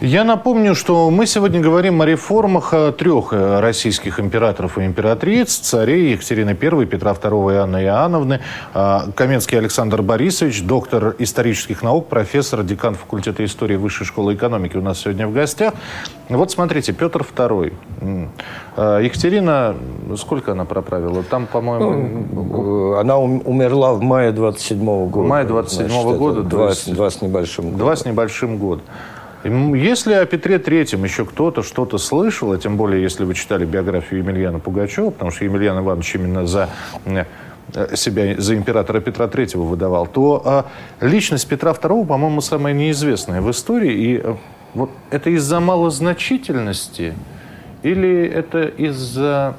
Я 0.01 0.23
напомню, 0.23 0.75
что 0.75 1.09
мы 1.09 1.25
сегодня 1.25 1.61
говорим 1.61 2.01
о 2.01 2.05
реформах 2.05 2.73
трех 2.97 3.31
э, 3.31 3.59
российских 3.61 4.19
императоров 4.19 4.77
и 4.77 4.85
императриц, 4.85 5.55
царей 5.55 6.11
Екатерины 6.11 6.49
I, 6.49 6.85
Петра 6.85 7.11
II 7.11 7.53
и 7.53 7.57
Анны 7.57 7.83
Иоанновны, 7.83 8.41
а, 8.73 9.05
Каменский 9.15 9.57
Александр 9.57 10.01
Борисович, 10.01 10.63
доктор 10.63 11.15
исторических 11.19 11.81
наук, 11.81 12.07
профессор, 12.07 12.63
декан 12.63 12.95
факультета 12.95 13.45
истории 13.45 13.77
Высшей 13.77 14.05
школы 14.05 14.35
экономики 14.35 14.75
у 14.75 14.81
нас 14.81 14.99
сегодня 14.99 15.27
в 15.27 15.33
гостях. 15.33 15.73
Вот 16.27 16.51
смотрите, 16.51 16.91
Петр 16.91 17.21
II. 17.21 17.73
А, 18.75 18.99
Екатерина, 18.99 19.75
сколько 20.17 20.51
она 20.51 20.65
проправила? 20.65 21.23
Там, 21.23 21.47
по-моему... 21.47 22.27
Ну, 22.33 22.95
она 22.97 23.17
умерла 23.17 23.93
в 23.93 24.01
мае 24.01 24.31
27 24.31 24.77
-го 24.77 25.07
года. 25.07 25.25
В 25.25 25.29
мае 25.29 25.45
27 25.45 25.87
-го 25.87 26.17
года. 26.17 26.41
Два, 26.43 26.73
два 26.87 27.09
с 27.09 27.21
небольшим 27.21 27.65
годом. 27.65 27.79
Два 27.79 27.95
с 27.95 28.05
небольшим 28.05 28.57
года. 28.57 28.81
Если 29.45 30.13
о 30.13 30.25
Петре 30.25 30.57
Третьем 30.57 31.03
еще 31.03 31.23
кто-то 31.23 31.61
что-то 31.61 31.99
слышал, 31.99 32.51
а 32.51 32.57
тем 32.57 32.77
более, 32.77 33.03
если 33.03 33.25
вы 33.25 33.35
читали 33.35 33.63
биографию 33.63 34.21
Емельяна 34.21 34.57
Пугачева, 34.57 35.11
потому 35.11 35.29
что 35.29 35.45
Емельян 35.45 35.77
Иванович 35.77 36.15
именно 36.15 36.47
за 36.47 36.69
э, 37.05 37.25
себя 37.95 38.41
за 38.41 38.55
императора 38.55 39.01
Петра 39.01 39.27
Третьего 39.27 39.61
выдавал, 39.61 40.07
то 40.07 40.41
а, 40.43 40.65
личность 40.99 41.47
Петра 41.47 41.73
Второго, 41.73 42.07
по-моему, 42.07 42.41
самая 42.41 42.73
неизвестная 42.73 43.41
в 43.41 43.51
истории. 43.51 43.93
И 43.93 44.17
а, 44.17 44.35
вот 44.73 44.89
это 45.11 45.29
из-за 45.29 45.59
малозначительности 45.59 47.13
или 47.83 48.25
это 48.25 48.63
из-за 48.63 49.57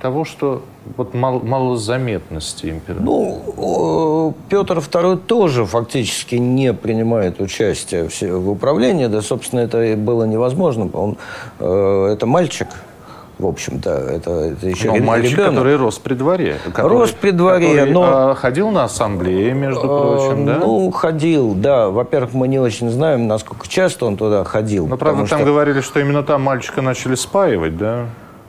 того, 0.00 0.24
что 0.24 0.64
вот 0.96 1.14
мал, 1.14 1.40
малозаметности 1.40 2.66
императора? 2.66 3.04
Ну, 3.04 4.34
Петр 4.48 4.78
II 4.78 5.16
тоже 5.18 5.64
фактически 5.64 6.36
не 6.36 6.72
принимает 6.72 7.40
участие 7.40 8.08
в 8.08 8.50
управлении, 8.50 9.06
да, 9.06 9.22
собственно, 9.22 9.60
это 9.60 9.96
было 9.96 10.24
невозможно. 10.24 10.88
Он, 10.92 11.16
э, 11.60 12.10
это 12.12 12.26
мальчик, 12.26 12.68
в 13.38 13.46
общем-то, 13.46 13.90
это, 13.90 14.30
это 14.30 14.66
еще 14.66 14.92
но 14.92 14.96
мальчик, 15.04 15.32
ребенок. 15.32 15.50
который 15.50 15.76
рос 15.76 15.98
при 15.98 16.14
дворе. 16.14 16.56
Который, 16.64 16.98
рос 16.98 17.10
при 17.10 17.32
дворе, 17.32 17.68
который, 17.68 17.92
но... 17.92 18.30
А, 18.30 18.34
ходил 18.34 18.70
на 18.70 18.84
ассамблеи, 18.84 19.52
между 19.52 19.82
э, 19.82 19.86
прочим, 19.86 20.46
да? 20.46 20.58
Ну, 20.58 20.90
ходил, 20.90 21.54
да. 21.54 21.90
Во-первых, 21.90 22.32
мы 22.32 22.48
не 22.48 22.58
очень 22.58 22.88
знаем, 22.90 23.26
насколько 23.26 23.68
часто 23.68 24.06
он 24.06 24.16
туда 24.16 24.44
ходил. 24.44 24.86
Но, 24.86 24.96
правда, 24.96 25.26
там 25.26 25.40
что... 25.40 25.46
говорили, 25.46 25.82
что 25.82 26.00
именно 26.00 26.22
там 26.22 26.42
мальчика 26.42 26.80
начали 26.80 27.14
спаивать, 27.14 27.76
да? 27.76 28.06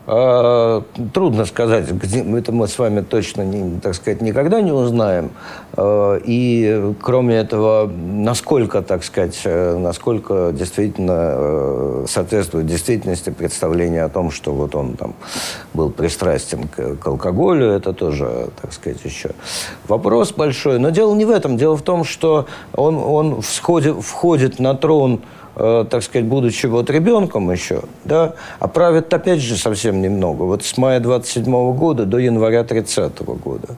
А, 0.09 0.83
трудно 1.13 1.43
сказать, 1.45 1.89
это 1.89 2.51
мы 2.53 2.67
с 2.69 2.79
вами 2.79 3.01
точно, 3.01 3.41
не, 3.41 3.77
так 3.81 3.93
сказать, 3.93 4.21
никогда 4.21 4.61
не 4.61 4.71
узнаем. 4.71 5.31
А, 5.73 6.15
и, 6.23 6.93
кроме 7.01 7.35
этого, 7.35 7.91
насколько, 7.91 8.81
так 8.81 9.03
сказать, 9.03 9.37
э, 9.43 9.77
насколько 9.77 10.53
действительно 10.53 11.33
э, 11.35 12.05
соответствует 12.07 12.67
действительности 12.67 13.31
представление 13.31 14.03
о 14.03 14.09
том, 14.09 14.31
что 14.31 14.53
вот 14.53 14.75
он 14.75 14.93
там 14.93 15.13
был 15.73 15.89
пристрастен 15.89 16.69
к, 16.69 16.95
к 16.95 17.07
алкоголю, 17.07 17.67
это 17.67 17.91
тоже, 17.91 18.47
так 18.61 18.71
сказать, 18.71 19.03
еще 19.03 19.31
вопрос 19.89 20.31
большой. 20.31 20.79
Но 20.79 20.89
дело 20.89 21.13
не 21.15 21.25
в 21.25 21.31
этом. 21.31 21.57
Дело 21.57 21.75
в 21.75 21.81
том, 21.81 22.05
что 22.05 22.47
он, 22.73 22.95
он 22.95 23.41
всходит, 23.41 23.97
входит 24.01 24.59
на 24.59 24.73
трон 24.73 25.21
Э, 25.59 25.85
так 25.89 26.03
сказать, 26.03 26.27
будучи 26.27 26.67
вот 26.67 26.89
ребенком 26.91 27.49
еще, 27.51 27.81
да, 28.05 28.35
а 28.59 28.67
правит 28.67 29.11
опять 29.11 29.39
же 29.39 29.57
совсем 29.57 30.03
немного. 30.03 30.43
Вот 30.43 30.63
с 30.63 30.77
мая 30.77 30.99
27 30.99 31.51
-го 31.51 31.73
года 31.73 32.05
до 32.05 32.19
января 32.19 32.63
30 32.63 33.21
-го 33.21 33.35
года. 33.35 33.69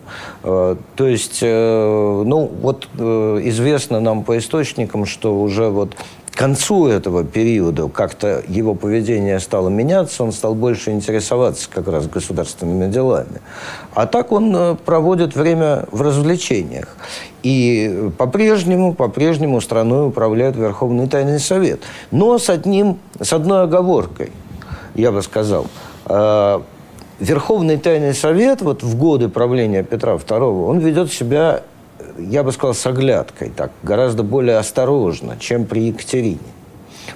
Э, 0.43 0.75
то 0.95 1.07
есть, 1.07 1.39
э, 1.41 2.23
ну, 2.25 2.51
вот 2.61 2.87
известно 2.97 4.01
нам 4.01 4.23
по 4.23 4.37
источникам, 4.37 5.05
что 5.05 5.39
уже 5.39 5.69
вот 5.69 5.95
концу 6.39 6.87
этого 6.87 7.25
периода 7.25 7.89
как-то 7.89 8.41
его 8.47 8.73
поведение 8.73 9.41
стало 9.41 9.67
меняться, 9.67 10.23
он 10.23 10.31
стал 10.31 10.55
больше 10.55 10.91
интересоваться 10.91 11.69
как 11.69 11.89
раз 11.89 12.07
государственными 12.07 12.89
делами. 12.89 13.41
А 13.93 14.05
так 14.05 14.31
он 14.31 14.77
проводит 14.85 15.35
время 15.35 15.85
в 15.91 16.01
развлечениях. 16.01 16.95
И 17.43 18.11
по-прежнему, 18.17 18.93
по-прежнему 18.93 19.61
страной 19.61 20.07
управляет 20.07 20.55
Верховный 20.55 21.07
Тайный 21.07 21.39
Совет. 21.39 21.81
Но 22.11 22.37
с 22.37 22.49
одним, 22.49 22.99
с 23.19 23.31
одной 23.31 23.63
оговоркой, 23.63 24.31
я 24.95 25.11
бы 25.11 25.21
сказал. 25.21 25.67
Э, 26.05 26.59
Верховный 27.19 27.77
Тайный 27.77 28.13
Совет 28.13 28.61
вот 28.61 28.83
в 28.83 28.97
годы 28.97 29.29
правления 29.29 29.83
Петра 29.83 30.13
II, 30.13 30.67
он 30.67 30.79
ведет 30.79 31.11
себя 31.11 31.63
я 32.17 32.43
бы 32.43 32.51
сказал, 32.51 32.73
с 32.73 32.85
оглядкой, 32.85 33.49
так, 33.49 33.71
гораздо 33.83 34.23
более 34.23 34.57
осторожно, 34.57 35.37
чем 35.39 35.65
при 35.65 35.87
Екатерине. 35.87 36.39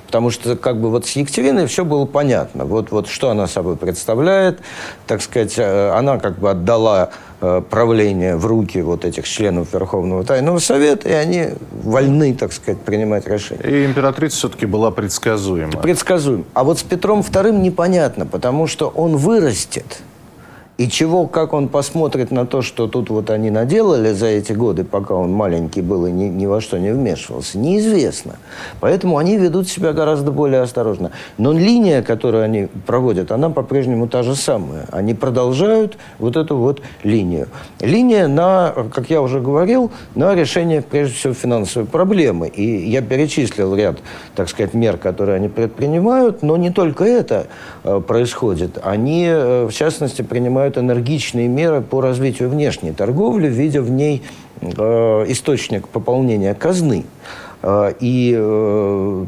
Потому 0.06 0.30
что 0.30 0.56
как 0.56 0.80
бы 0.80 0.90
вот 0.90 1.06
с 1.06 1.12
Екатериной 1.12 1.68
все 1.68 1.86
было 1.86 2.06
понятно. 2.06 2.66
Вот, 2.66 2.92
вот 2.92 3.08
что 3.08 3.30
она 3.30 3.48
собой 3.48 3.78
представляет, 3.78 4.60
так 5.08 5.22
сказать, 5.22 5.56
э, 5.58 5.92
она 5.92 6.20
как 6.20 6.38
бы 6.40 6.50
отдала 6.50 7.10
э, 7.44 7.62
правление 7.70 8.38
в 8.38 8.46
руки 8.46 8.82
вот 8.82 9.06
этих 9.06 9.28
членов 9.28 9.74
Верховного 9.74 10.24
Тайного 10.24 10.60
Совета, 10.60 11.10
и 11.10 11.12
они 11.12 11.50
вольны, 11.84 12.34
так 12.34 12.54
сказать, 12.54 12.80
принимать 12.82 13.28
решения. 13.28 13.64
И 13.64 13.86
императрица 13.86 14.38
все-таки 14.38 14.66
была 14.66 14.92
предсказуема. 14.92 15.82
Предсказуем. 15.82 16.46
А 16.54 16.64
вот 16.64 16.80
с 16.80 16.84
Петром 16.84 17.20
II 17.20 17.52
непонятно, 17.60 18.26
потому 18.26 18.68
что 18.68 18.88
он 18.88 19.18
вырастет– 19.18 20.00
и 20.84 20.90
чего, 20.90 21.28
как 21.28 21.54
он 21.54 21.70
посмотрит 21.70 22.30
на 22.30 22.46
то, 22.46 22.62
что 22.62 22.90
тут 22.90 23.10
вот 23.10 23.30
они 23.30 23.50
наделали 23.50 24.12
за 24.12 24.26
эти 24.26 24.52
годы, 24.52 24.84
пока 24.84 25.16
он 25.16 25.32
маленький 25.32 25.82
был 25.82 26.06
и 26.08 26.12
ни, 26.12 26.26
ни 26.26 26.46
во 26.46 26.60
что 26.60 26.78
не 26.78 26.92
вмешивался, 26.92 27.58
неизвестно. 27.58 28.34
Поэтому 28.82 29.18
они 29.18 29.38
ведут 29.38 29.70
себя 29.70 29.94
гораздо 29.94 30.32
более 30.32 30.60
осторожно. 30.60 31.12
Но 31.38 31.54
линия, 31.54 32.02
которую 32.02 32.44
они 32.44 32.68
проводят, 32.86 33.32
она 33.32 33.50
по-прежнему 33.50 34.10
та 34.10 34.24
же 34.24 34.36
самая. 34.36 34.86
Они 34.92 35.14
продолжают 35.14 35.98
вот 36.20 36.36
эту 36.36 36.58
вот 36.58 36.82
линию. 37.04 37.48
Линия 37.80 38.28
на, 38.28 38.74
как 38.94 39.10
я 39.10 39.22
уже 39.22 39.40
говорил, 39.40 39.90
на 40.16 40.36
решение, 40.36 40.82
прежде 40.82 41.16
всего, 41.16 41.34
финансовой 41.34 41.88
проблемы. 41.88 42.50
И 42.50 42.90
я 42.90 43.02
перечислил 43.02 43.74
ряд, 43.74 44.00
так 44.36 44.50
сказать, 44.50 44.74
мер, 44.74 44.98
которые 44.98 45.38
они 45.38 45.48
предпринимают, 45.48 46.44
но 46.44 46.58
не 46.58 46.72
только 46.72 47.06
это 47.06 47.48
э, 47.86 48.02
происходит. 48.06 48.80
Они, 48.84 49.28
э, 49.30 49.66
в 49.66 49.72
частности, 49.72 50.24
принимают 50.24 50.73
принимают 50.74 50.78
энергичные 50.78 51.48
меры 51.48 51.82
по 51.82 52.02
развитию 52.02 52.50
внешней 52.50 52.94
торговли, 52.94 53.48
видя 53.48 53.82
в 53.82 53.90
ней 53.90 54.22
э, 54.62 55.26
источник 55.28 55.88
пополнения 55.88 56.54
казны. 56.54 57.04
Э, 57.62 57.94
и 58.02 58.36
э, 58.38 59.26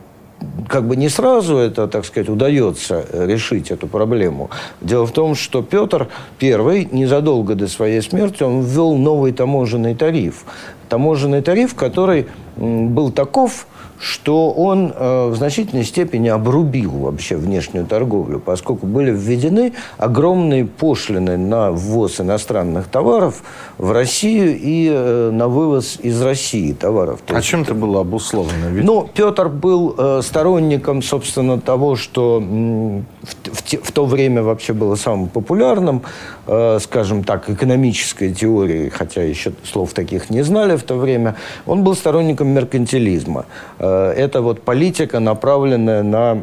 как 0.67 0.84
бы 0.84 0.95
не 0.95 1.10
сразу 1.10 1.58
это, 1.58 1.88
так 1.88 2.05
сказать, 2.05 2.29
удается 2.29 3.05
решить 3.13 3.71
эту 3.71 3.88
проблему. 3.88 4.49
Дело 4.81 5.05
в 5.05 5.12
том, 5.12 5.36
что 5.36 5.62
Петр 5.62 6.08
I 6.41 6.88
незадолго 6.91 7.55
до 7.55 7.67
своей 7.67 8.01
смерти 8.01 8.43
он 8.43 8.62
ввел 8.62 8.95
новый 8.95 9.31
таможенный 9.31 9.95
тариф. 9.95 10.45
Таможенный 10.89 11.41
тариф, 11.41 11.73
который 11.73 12.25
был 12.58 13.12
таков, 13.12 13.67
что 13.99 14.51
он 14.51 14.93
э, 14.95 15.29
в 15.29 15.36
значительной 15.36 15.84
степени 15.84 16.27
обрубил 16.27 16.91
вообще 16.91 17.36
внешнюю 17.38 17.86
торговлю, 17.86 18.39
поскольку 18.39 18.86
были 18.86 19.12
введены 19.12 19.73
огромные 19.97 20.65
пошлины 20.65 21.38
на 21.38 21.71
ввоз 21.71 22.19
иностранных 22.19 22.88
товаров 22.88 23.43
в 23.77 23.91
Россию 23.91 24.58
и 24.60 24.89
э, 24.91 25.29
на 25.31 25.47
вывоз 25.47 25.97
из 26.01 26.21
России 26.21 26.73
товаров. 26.73 27.21
То 27.25 27.36
а 27.36 27.41
чем 27.41 27.62
это 27.62 27.73
было 27.73 28.01
обусловлено? 28.01 28.69
Ведь... 28.69 28.86
Ну, 28.86 29.10
Петр 29.13 29.49
был 29.49 29.95
э, 29.97 30.21
сторонником, 30.23 31.01
собственно, 31.01 31.60
того, 31.60 31.95
что 31.95 32.39
в, 32.39 33.03
в, 33.51 33.63
те, 33.63 33.77
в 33.77 33.91
то 33.91 34.05
время 34.05 34.43
вообще 34.43 34.73
было 34.73 34.95
самым 34.95 35.29
популярным, 35.29 36.03
э, 36.47 36.79
скажем 36.81 37.23
так, 37.23 37.49
экономической 37.49 38.34
теорией, 38.34 38.89
хотя 38.89 39.23
еще 39.23 39.53
слов 39.63 39.93
таких 39.93 40.29
не 40.29 40.43
знали 40.43 40.75
в 40.75 40.84
то 40.84 40.95
время. 40.95 41.36
Он 41.65 41.84
был 41.84 41.95
сторонником 41.95 42.49
меркантилизма. 42.49 43.45
Э, 43.85 44.13
это 44.15 44.41
вот 44.41 44.61
политика, 44.61 45.19
направленная 45.19 46.03
на 46.03 46.37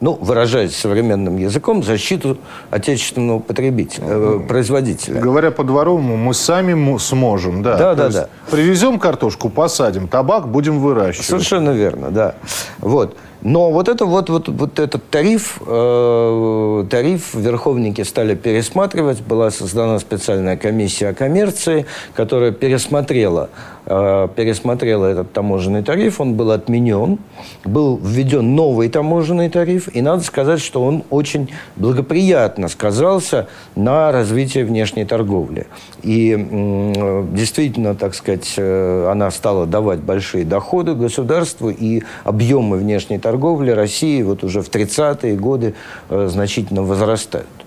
ну, 0.00 0.18
выражаясь 0.20 0.76
современным 0.76 1.38
языком, 1.38 1.82
защиту 1.82 2.36
отечественного 2.70 3.38
потребителя, 3.38 4.04
э, 4.06 4.40
производителя. 4.46 5.18
Говоря 5.18 5.50
по-дворовому, 5.50 6.16
мы 6.16 6.34
сами 6.34 6.98
сможем, 6.98 7.62
да. 7.62 7.78
Да, 7.78 7.94
да, 7.94 8.08
да. 8.10 8.28
Привезем 8.50 8.98
картошку, 8.98 9.48
посадим, 9.48 10.08
табак 10.08 10.48
будем 10.48 10.80
выращивать. 10.80 11.26
Совершенно 11.26 11.70
верно, 11.70 12.10
да. 12.10 12.34
Вот. 12.80 13.16
Но 13.40 13.70
вот, 13.70 13.88
это, 13.88 14.06
вот, 14.06 14.30
вот, 14.30 14.48
вот 14.48 14.78
этот 14.78 15.08
тариф, 15.10 15.60
э, 15.66 16.84
тариф 16.90 17.34
верховники 17.34 18.02
стали 18.02 18.34
пересматривать. 18.34 19.20
Была 19.20 19.50
создана 19.50 19.98
специальная 19.98 20.56
комиссия 20.56 21.08
о 21.08 21.14
коммерции, 21.14 21.84
которая 22.14 22.52
пересмотрела 22.52 23.50
пересмотрела 23.84 25.06
этот 25.06 25.32
таможенный 25.32 25.82
тариф, 25.82 26.20
он 26.20 26.34
был 26.34 26.50
отменен, 26.52 27.18
был 27.64 27.98
введен 28.02 28.54
новый 28.54 28.88
таможенный 28.88 29.50
тариф, 29.50 29.88
и 29.94 30.00
надо 30.00 30.22
сказать, 30.22 30.60
что 30.60 30.84
он 30.84 31.02
очень 31.10 31.50
благоприятно 31.76 32.68
сказался 32.68 33.48
на 33.76 34.12
развитии 34.12 34.60
внешней 34.60 35.04
торговли. 35.04 35.66
И 36.02 36.34
э, 36.36 37.26
действительно, 37.32 37.94
так 37.94 38.14
сказать, 38.14 38.54
э, 38.56 39.08
она 39.10 39.30
стала 39.30 39.66
давать 39.66 40.00
большие 40.00 40.44
доходы 40.44 40.94
государству, 40.94 41.70
и 41.70 42.02
объемы 42.24 42.76
внешней 42.76 43.18
торговли 43.18 43.70
России 43.70 44.22
вот 44.22 44.44
уже 44.44 44.62
в 44.62 44.70
30-е 44.70 45.36
годы 45.36 45.74
э, 46.08 46.28
значительно 46.30 46.82
возрастают. 46.82 47.63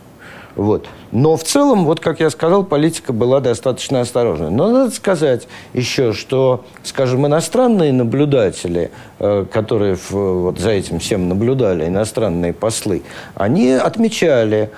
Вот. 0.58 0.88
Но 1.12 1.38
в 1.38 1.44
целом, 1.44 1.86
вот 1.86 2.00
как 2.00 2.20
я 2.20 2.32
сказал, 2.32 2.64
политика 2.64 3.14
была 3.14 3.40
достаточно 3.40 4.02
осторожной. 4.02 4.50
Но 4.50 4.72
надо 4.72 4.92
сказать 4.92 5.48
еще, 5.74 6.14
что, 6.14 6.66
скажем, 6.84 7.28
иностранные 7.28 7.94
наблюдатели, 7.94 8.90
э, 9.20 9.46
которые 9.52 9.96
вот 10.10 10.58
за 10.58 10.72
этим 10.72 10.98
всем 10.98 11.30
наблюдали, 11.30 11.86
иностранные 11.86 12.54
послы, 12.54 13.04
они 13.36 13.72
отмечали, 13.72 14.72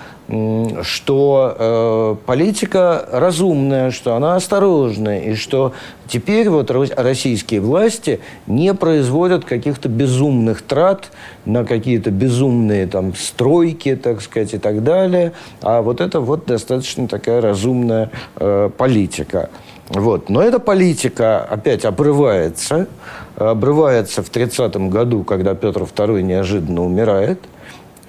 что 0.82 1.56
э, 1.58 2.16
политика 2.24 3.04
разумная, 3.10 3.90
что 3.90 4.14
она 4.14 4.36
осторожная, 4.36 5.22
и 5.22 5.34
что 5.34 5.72
теперь 6.06 6.48
вот 6.48 6.70
российские 6.70 7.60
власти 7.60 8.20
не 8.46 8.72
производят 8.74 9.44
каких-то 9.44 9.88
безумных 9.88 10.62
трат 10.62 11.10
на 11.44 11.64
какие-то 11.64 12.12
безумные 12.12 12.86
там 12.86 13.14
стройки, 13.16 13.96
так 13.96 14.20
сказать, 14.20 14.54
и 14.54 14.58
так 14.58 14.84
далее, 14.84 15.32
а 15.62 15.82
вот 15.82 16.00
это 16.00 16.20
вот 16.20 16.46
достаточно 16.46 17.08
такая 17.08 17.40
разумная 17.40 18.10
э, 18.36 18.70
политика. 18.76 19.50
Вот. 19.88 20.28
Но 20.28 20.40
эта 20.40 20.60
политика 20.60 21.40
опять 21.40 21.84
обрывается. 21.84 22.86
Обрывается 23.34 24.22
в 24.22 24.30
30-м 24.30 24.88
году, 24.90 25.24
когда 25.24 25.56
Петр 25.56 25.82
II 25.82 26.22
неожиданно 26.22 26.84
умирает. 26.84 27.40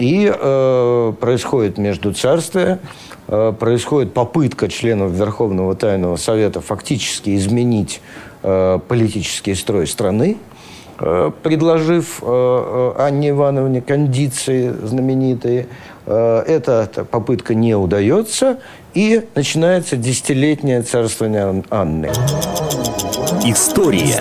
И 0.02 0.34
э, 0.34 1.14
происходит 1.20 1.78
между 1.78 2.12
царствия, 2.12 2.80
э, 3.28 3.54
происходит 3.58 4.14
попытка 4.14 4.68
членов 4.68 5.12
Верховного 5.12 5.76
Тайного 5.76 6.16
Совета 6.16 6.60
фактически 6.60 7.36
изменить 7.38 8.02
э, 8.42 8.80
политический 8.88 9.54
строй 9.54 9.86
страны. 9.86 10.38
Э, 11.00 11.32
предложив 11.44 12.20
э, 12.22 12.26
э, 12.26 12.94
Анне 13.04 13.30
Ивановне 13.30 13.82
кондиции 13.82 14.74
знаменитые. 14.84 15.68
Эта 16.08 17.06
попытка 17.12 17.54
не 17.54 17.76
удается, 17.76 18.58
и 18.96 19.24
начинается 19.36 19.96
десятилетнее 19.98 20.82
царствование 20.82 21.64
Анны. 21.70 22.10
История. 23.46 24.20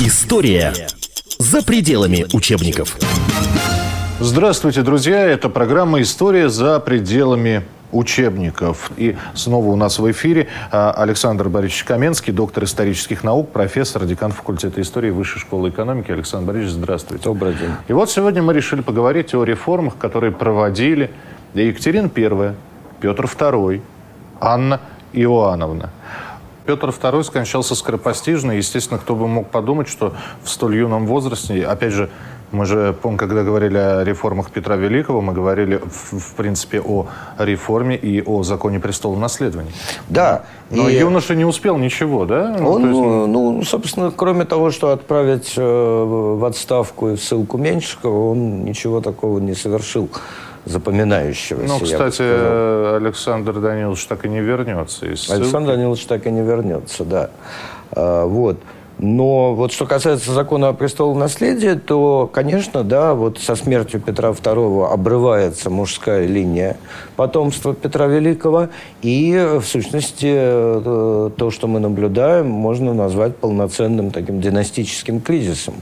История 0.00 0.72
за 1.38 1.62
пределами 1.62 2.26
учебников. 2.32 2.96
Здравствуйте, 4.22 4.82
друзья! 4.82 5.24
Это 5.24 5.48
программа 5.48 6.02
«История 6.02 6.50
за 6.50 6.78
пределами 6.78 7.64
учебников. 7.90 8.90
И 8.98 9.16
снова 9.32 9.68
у 9.68 9.76
нас 9.76 9.98
в 9.98 10.10
эфире 10.10 10.48
а, 10.70 10.92
Александр 10.92 11.48
Борисович 11.48 11.84
Каменский, 11.84 12.30
доктор 12.30 12.64
исторических 12.64 13.24
наук, 13.24 13.50
профессор, 13.50 14.04
декан 14.04 14.32
факультета 14.32 14.82
истории 14.82 15.08
Высшей 15.08 15.40
школы 15.40 15.70
экономики. 15.70 16.12
Александр 16.12 16.48
Борисович, 16.48 16.74
здравствуйте. 16.74 17.24
Добрый 17.24 17.54
день. 17.54 17.70
И 17.88 17.94
вот 17.94 18.10
сегодня 18.10 18.42
мы 18.42 18.52
решили 18.52 18.82
поговорить 18.82 19.34
о 19.34 19.42
реформах, 19.42 19.96
которые 19.96 20.32
проводили 20.32 21.10
Екатерина 21.54 22.10
I, 22.14 22.54
Петр 23.00 23.24
II, 23.24 23.80
Анна 24.38 24.80
Иоанновна. 25.14 25.88
Петр 26.70 26.90
II 26.90 27.24
скончался 27.24 27.74
скоропостижно. 27.74 28.52
Естественно, 28.52 29.00
кто 29.00 29.16
бы 29.16 29.26
мог 29.26 29.48
подумать, 29.48 29.88
что 29.88 30.12
в 30.44 30.48
столь 30.48 30.76
юном 30.76 31.04
возрасте, 31.04 31.66
опять 31.66 31.92
же, 31.92 32.10
мы 32.52 32.64
же, 32.64 32.94
помню, 33.02 33.18
когда 33.18 33.42
говорили 33.42 33.76
о 33.76 34.04
реформах 34.04 34.52
Петра 34.52 34.76
Великого, 34.76 35.20
мы 35.20 35.32
говорили, 35.32 35.80
в, 35.84 36.20
в 36.20 36.34
принципе, 36.34 36.80
о 36.80 37.08
реформе 37.38 37.96
и 37.96 38.22
о 38.22 38.44
законе 38.44 38.78
престола 38.78 39.16
наследования. 39.16 39.72
Да. 40.08 40.44
Но 40.70 40.88
и... 40.88 40.96
юноша 40.96 41.34
не 41.34 41.44
успел 41.44 41.76
ничего, 41.76 42.24
да? 42.24 42.56
Ну, 42.56 42.70
он, 42.70 42.86
есть... 42.86 43.00
ну, 43.32 43.62
собственно, 43.64 44.12
кроме 44.14 44.44
того, 44.44 44.70
что 44.70 44.92
отправить 44.92 45.54
э, 45.56 45.62
в 45.62 46.44
отставку 46.44 47.08
и 47.08 47.16
в 47.16 47.20
ссылку 47.20 47.58
Меньшикова, 47.58 48.30
он 48.30 48.64
ничего 48.64 49.00
такого 49.00 49.40
не 49.40 49.56
совершил 49.56 50.08
запоминающегося. 50.64 51.66
Ну, 51.66 51.80
кстати, 51.80 52.96
Александр 52.96 53.60
Данилович 53.60 54.04
так 54.06 54.24
и 54.24 54.28
не 54.28 54.40
вернется. 54.40 55.06
Александр 55.06 55.72
Данилович 55.72 56.06
так 56.06 56.26
и 56.26 56.30
не 56.30 56.42
вернется, 56.42 57.04
да. 57.04 57.30
А, 57.92 58.26
вот. 58.26 58.58
Но 59.02 59.54
вот 59.54 59.72
что 59.72 59.86
касается 59.86 60.32
закона 60.32 60.68
о 60.68 60.72
престолонаследии, 60.74 61.72
то, 61.72 62.28
конечно, 62.30 62.84
да, 62.84 63.14
вот 63.14 63.38
со 63.38 63.56
смертью 63.56 63.98
Петра 63.98 64.28
II 64.28 64.92
обрывается 64.92 65.70
мужская 65.70 66.26
линия 66.26 66.76
потомства 67.16 67.74
Петра 67.74 68.08
Великого, 68.08 68.68
и, 69.00 69.32
в 69.58 69.64
сущности, 69.64 70.30
э, 70.30 71.30
то, 71.34 71.50
что 71.50 71.66
мы 71.66 71.80
наблюдаем, 71.80 72.50
можно 72.50 72.92
назвать 72.92 73.36
полноценным 73.36 74.10
таким 74.10 74.42
династическим 74.42 75.22
кризисом 75.22 75.76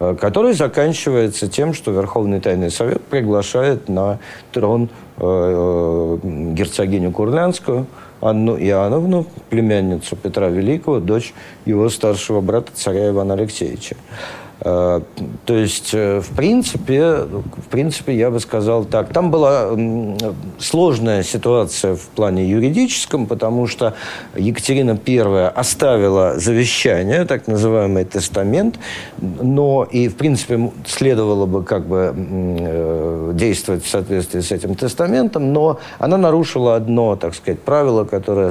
который 0.00 0.54
заканчивается 0.54 1.46
тем, 1.46 1.74
что 1.74 1.90
Верховный 1.90 2.40
Тайный 2.40 2.70
Совет 2.70 3.02
приглашает 3.02 3.88
на 3.90 4.18
трон 4.50 4.88
э, 5.18 6.18
герцогиню 6.24 7.12
Курлянскую, 7.12 7.86
Анну 8.22 8.56
Иоанновну, 8.56 9.26
племянницу 9.50 10.16
Петра 10.16 10.48
Великого, 10.48 11.00
дочь 11.00 11.34
его 11.66 11.88
старшего 11.90 12.40
брата 12.40 12.70
царя 12.74 13.10
Ивана 13.10 13.34
Алексеевича. 13.34 13.96
Э, 14.62 15.00
то 15.46 15.54
есть, 15.54 15.90
э, 15.94 16.20
в 16.20 16.36
принципе, 16.36 17.14
в 17.14 17.68
принципе, 17.70 18.14
я 18.14 18.30
бы 18.30 18.40
сказал 18.40 18.84
так. 18.84 19.12
Там 19.12 19.30
была 19.30 19.70
сложная 20.58 21.22
ситуация 21.22 21.94
в 21.94 22.02
плане 22.08 22.48
юридическом, 22.48 23.26
потому 23.26 23.66
что 23.66 23.94
Екатерина 24.36 24.98
I 25.06 25.48
оставила 25.48 26.38
завещание, 26.38 27.24
так 27.24 27.46
называемый 27.46 28.04
тестамент, 28.04 28.78
но 29.18 29.86
и, 29.90 30.08
в 30.08 30.16
принципе, 30.16 30.70
следовало 30.86 31.46
бы 31.46 31.64
как 31.64 31.86
бы 31.86 32.14
э, 32.14 33.30
действовать 33.34 33.84
в 33.84 33.88
соответствии 33.88 34.40
с 34.40 34.52
этим 34.52 34.74
тестаментом, 34.74 35.52
но 35.52 35.78
она 35.98 36.18
нарушила 36.18 36.76
одно, 36.76 37.16
так 37.16 37.34
сказать, 37.34 37.60
правило, 37.60 38.04
которое 38.04 38.50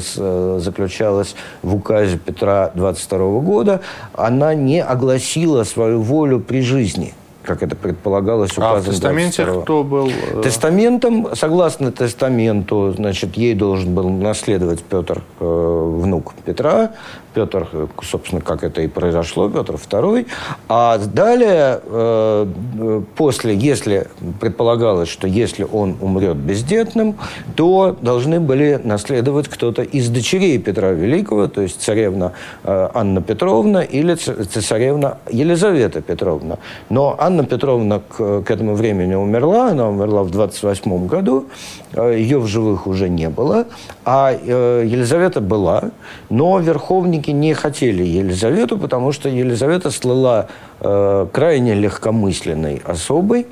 заключалось 0.60 1.36
в 1.62 1.76
указе 1.76 2.18
Петра 2.18 2.72
22 2.74 3.40
года. 3.42 3.82
Она 4.14 4.54
не 4.56 4.82
огласила 4.82 5.64
свою 5.64 5.99
волю 6.02 6.40
при 6.40 6.62
жизни 6.62 7.14
как 7.50 7.64
это 7.64 7.76
предполагалось 7.76 8.52
указом 8.52 8.78
А 8.78 8.80
в 8.82 8.86
тестаменте 8.86 9.44
22. 9.44 9.64
кто 9.64 9.84
был? 9.84 10.10
Э? 10.10 10.42
Тестаментом, 10.44 11.30
согласно 11.34 11.92
тестаменту, 11.92 12.94
значит, 12.96 13.38
ей 13.38 13.56
должен 13.56 13.96
был 13.96 14.10
наследовать 14.10 14.84
Петр, 14.84 15.24
э, 15.40 16.00
внук 16.02 16.34
Петра, 16.46 16.92
Петр, 17.34 17.68
собственно, 18.04 18.42
как 18.42 18.64
это 18.64 18.82
и 18.82 18.88
произошло, 18.88 19.50
Петр 19.50 19.76
II. 19.76 20.28
А 20.68 20.98
далее, 20.98 21.80
э, 21.84 23.02
после, 23.16 23.56
если 23.56 24.08
предполагалось, 24.40 25.10
что 25.10 25.28
если 25.28 25.66
он 25.72 25.98
умрет 26.02 26.38
бездетным, 26.38 27.16
то 27.56 27.96
должны 28.02 28.40
были 28.40 28.80
наследовать 28.84 29.48
кто-то 29.48 29.82
из 29.82 30.10
дочерей 30.10 30.58
Петра 30.60 30.92
Великого, 30.92 31.48
то 31.48 31.62
есть 31.62 31.82
царевна 31.82 32.34
э, 32.64 32.90
Анна 32.94 33.22
Петровна 33.22 33.82
или 33.82 34.16
царевна 34.16 35.18
Елизавета 35.30 36.02
Петровна. 36.02 36.58
Но 36.90 37.16
Анна 37.18 37.44
Петровна 37.46 38.00
к, 38.00 38.42
к 38.42 38.52
этому 38.52 38.76
времени 38.76 39.16
умерла, 39.16 39.70
она 39.70 39.90
умерла 39.90 40.24
в 40.24 40.32
28 40.32 41.08
году, 41.08 41.46
э, 41.89 41.89
ее 41.94 42.40
в 42.40 42.48
живых 42.48 42.88
уже 42.88 43.10
не 43.10 43.30
было, 43.30 43.66
а 44.06 44.32
Елизавета 44.32 45.42
была, 45.42 45.92
но 46.30 46.60
верховник 46.60 47.20
родственники 47.20 47.32
не 47.32 47.54
хотели 47.54 48.04
Елизавету, 48.04 48.78
потому 48.78 49.12
что 49.12 49.30
Елизавета 49.30 49.92
слыла 49.92 50.48
э, 50.80 51.28
крайне 51.32 51.74
легкомысленной 51.76 52.82
особой. 52.86 53.46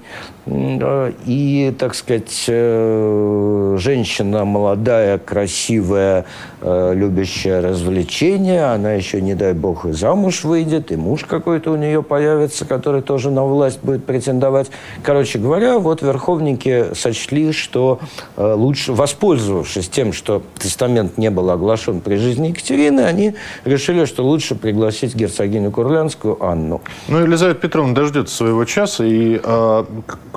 И, 0.49 1.75
так 1.77 1.93
сказать, 1.93 2.45
э, 2.47 3.75
женщина 3.79 4.45
молодая, 4.45 5.17
красивая, 5.17 6.25
э, 6.61 6.93
любящая 6.95 7.61
развлечения. 7.61 8.73
Она 8.73 8.93
еще, 8.93 9.21
не 9.21 9.35
дай 9.35 9.53
бог, 9.53 9.85
и 9.85 9.91
замуж 9.91 10.45
выйдет, 10.45 10.91
и 10.91 10.95
муж 10.95 11.25
какой-то 11.25 11.71
у 11.71 11.75
нее 11.75 12.01
появится, 12.01 12.63
который 12.65 13.01
тоже 13.01 13.29
на 13.29 13.43
власть 13.43 13.79
будет 13.83 14.05
претендовать. 14.05 14.71
Короче 15.03 15.37
говоря, 15.37 15.79
вот 15.79 16.01
верховники 16.01 16.93
сочли, 16.93 17.51
что 17.51 17.99
э, 18.37 18.53
лучше, 18.53 18.93
воспользовавшись 18.93 19.89
тем, 19.89 20.13
что 20.13 20.41
тестамент 20.57 21.17
не 21.17 21.29
был 21.29 21.49
оглашен 21.49 21.99
при 21.99 22.15
жизни 22.15 22.47
Екатерины, 22.47 23.01
они 23.01 23.35
решили, 23.65 24.05
что 24.05 24.23
лучше 24.23 24.55
пригласить 24.55 25.13
герцогиню 25.13 25.71
Курлянскую 25.71 26.41
Анну. 26.41 26.81
Ну, 27.09 27.19
Елизавета 27.19 27.59
Петровна 27.59 27.93
дождется 27.93 28.33
своего 28.33 28.63
часа, 28.63 29.03
и 29.03 29.41
э, 29.43 29.83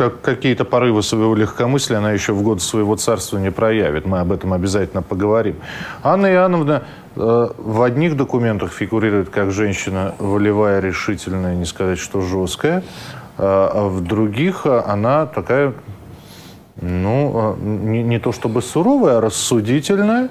какие-то 0.09 0.65
порывы 0.65 1.03
своего 1.03 1.35
легкомыслия 1.35 1.99
она 1.99 2.13
еще 2.13 2.33
в 2.33 2.43
год 2.43 2.63
своего 2.63 2.97
царства 2.97 3.37
не 3.37 3.51
проявит. 3.51 4.07
Мы 4.07 4.21
об 4.21 4.33
этом 4.33 4.55
обязательно 4.55 5.03
поговорим. 5.03 5.57
Анна 6.03 6.33
Иоанновна 6.33 6.85
Э, 7.17 7.49
в 7.59 7.83
одних 7.83 8.17
документах 8.17 8.73
фигурирует 8.73 9.31
как 9.31 9.51
женщина 9.51 10.15
волевая, 10.19 10.81
решительная, 10.81 11.57
не 11.57 11.65
сказать, 11.65 11.99
что 11.99 12.21
жесткая, 12.21 12.85
а 13.37 13.89
в 13.89 14.03
других 14.03 14.67
она 14.67 15.27
такая, 15.27 15.73
ну, 16.81 17.57
не, 17.57 18.03
не 18.03 18.19
то 18.19 18.33
чтобы 18.33 18.63
суровая, 18.63 19.19
а 19.19 19.21
рассудительная, 19.21 20.29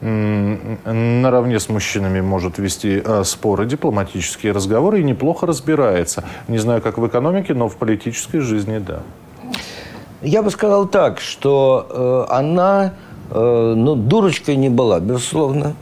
наравне 0.00 1.58
с 1.58 1.68
мужчинами 1.68 2.20
может 2.20 2.58
вести 2.58 3.02
споры, 3.24 3.66
дипломатические 3.66 4.52
разговоры 4.52 5.00
и 5.00 5.04
неплохо 5.04 5.46
разбирается. 5.46 6.24
Не 6.48 6.58
знаю, 6.58 6.82
как 6.82 6.98
в 6.98 7.06
экономике, 7.06 7.54
но 7.54 7.68
в 7.68 7.76
политической 7.76 8.40
жизни, 8.40 8.78
да. 8.78 9.00
Я 10.22 10.42
бы 10.42 10.50
сказал 10.50 10.86
так, 10.86 11.20
что 11.20 11.86
э, 12.28 12.34
она, 12.34 12.94
э, 13.30 13.74
ну, 13.76 13.94
дурочкой 13.94 14.56
не 14.56 14.70
была, 14.70 14.98
безусловно. 14.98 15.74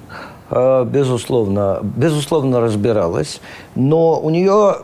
Э, 0.51 0.85
безусловно, 0.85 1.79
безусловно 1.83 2.61
разбиралась, 2.61 3.41
но 3.75 4.21
у 4.21 4.31
нее 4.31 4.77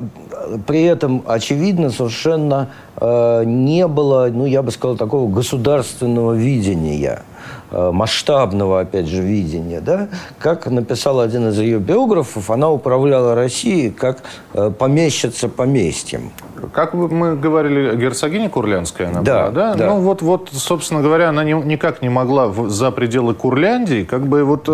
при 0.66 0.84
этом, 0.84 1.22
очевидно, 1.26 1.90
совершенно 1.90 2.68
э, 2.96 3.44
не 3.44 3.86
было, 3.86 4.28
ну, 4.32 4.46
я 4.46 4.62
бы 4.62 4.70
сказал, 4.70 4.96
такого 4.96 5.30
государственного 5.30 6.32
видения 6.32 6.94
Э, 6.96 7.29
масштабного, 7.72 8.80
опять 8.80 9.06
же, 9.06 9.22
видения, 9.22 9.80
да, 9.80 10.08
как 10.38 10.66
написал 10.66 11.20
один 11.20 11.48
из 11.48 11.58
ее 11.58 11.78
биографов, 11.78 12.50
она 12.50 12.70
управляла 12.70 13.34
Россией 13.34 13.90
как 13.90 14.18
э, 14.54 14.70
помещица 14.76 15.48
поместьем. 15.48 16.32
Как 16.72 16.94
мы 16.94 17.36
говорили, 17.36 17.96
герцогиня 17.96 18.48
Курлянская 18.48 19.08
она 19.08 19.22
да, 19.22 19.42
была, 19.42 19.50
да? 19.50 19.74
да? 19.74 19.86
Ну 19.86 20.00
вот, 20.00 20.22
вот, 20.22 20.50
собственно 20.52 21.00
говоря, 21.00 21.30
она 21.30 21.44
не, 21.44 21.52
никак 21.52 22.02
не 22.02 22.08
могла 22.08 22.52
за 22.68 22.90
пределы 22.90 23.34
Курляндии 23.34 24.04
как 24.04 24.26
бы 24.26 24.44
вот 24.44 24.68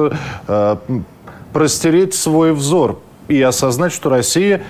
э, 0.48 0.76
простереть 1.52 2.14
свой 2.14 2.52
взор 2.52 2.98
и 3.28 3.40
осознать, 3.42 3.92
что 3.92 4.11
Россия 4.11 4.62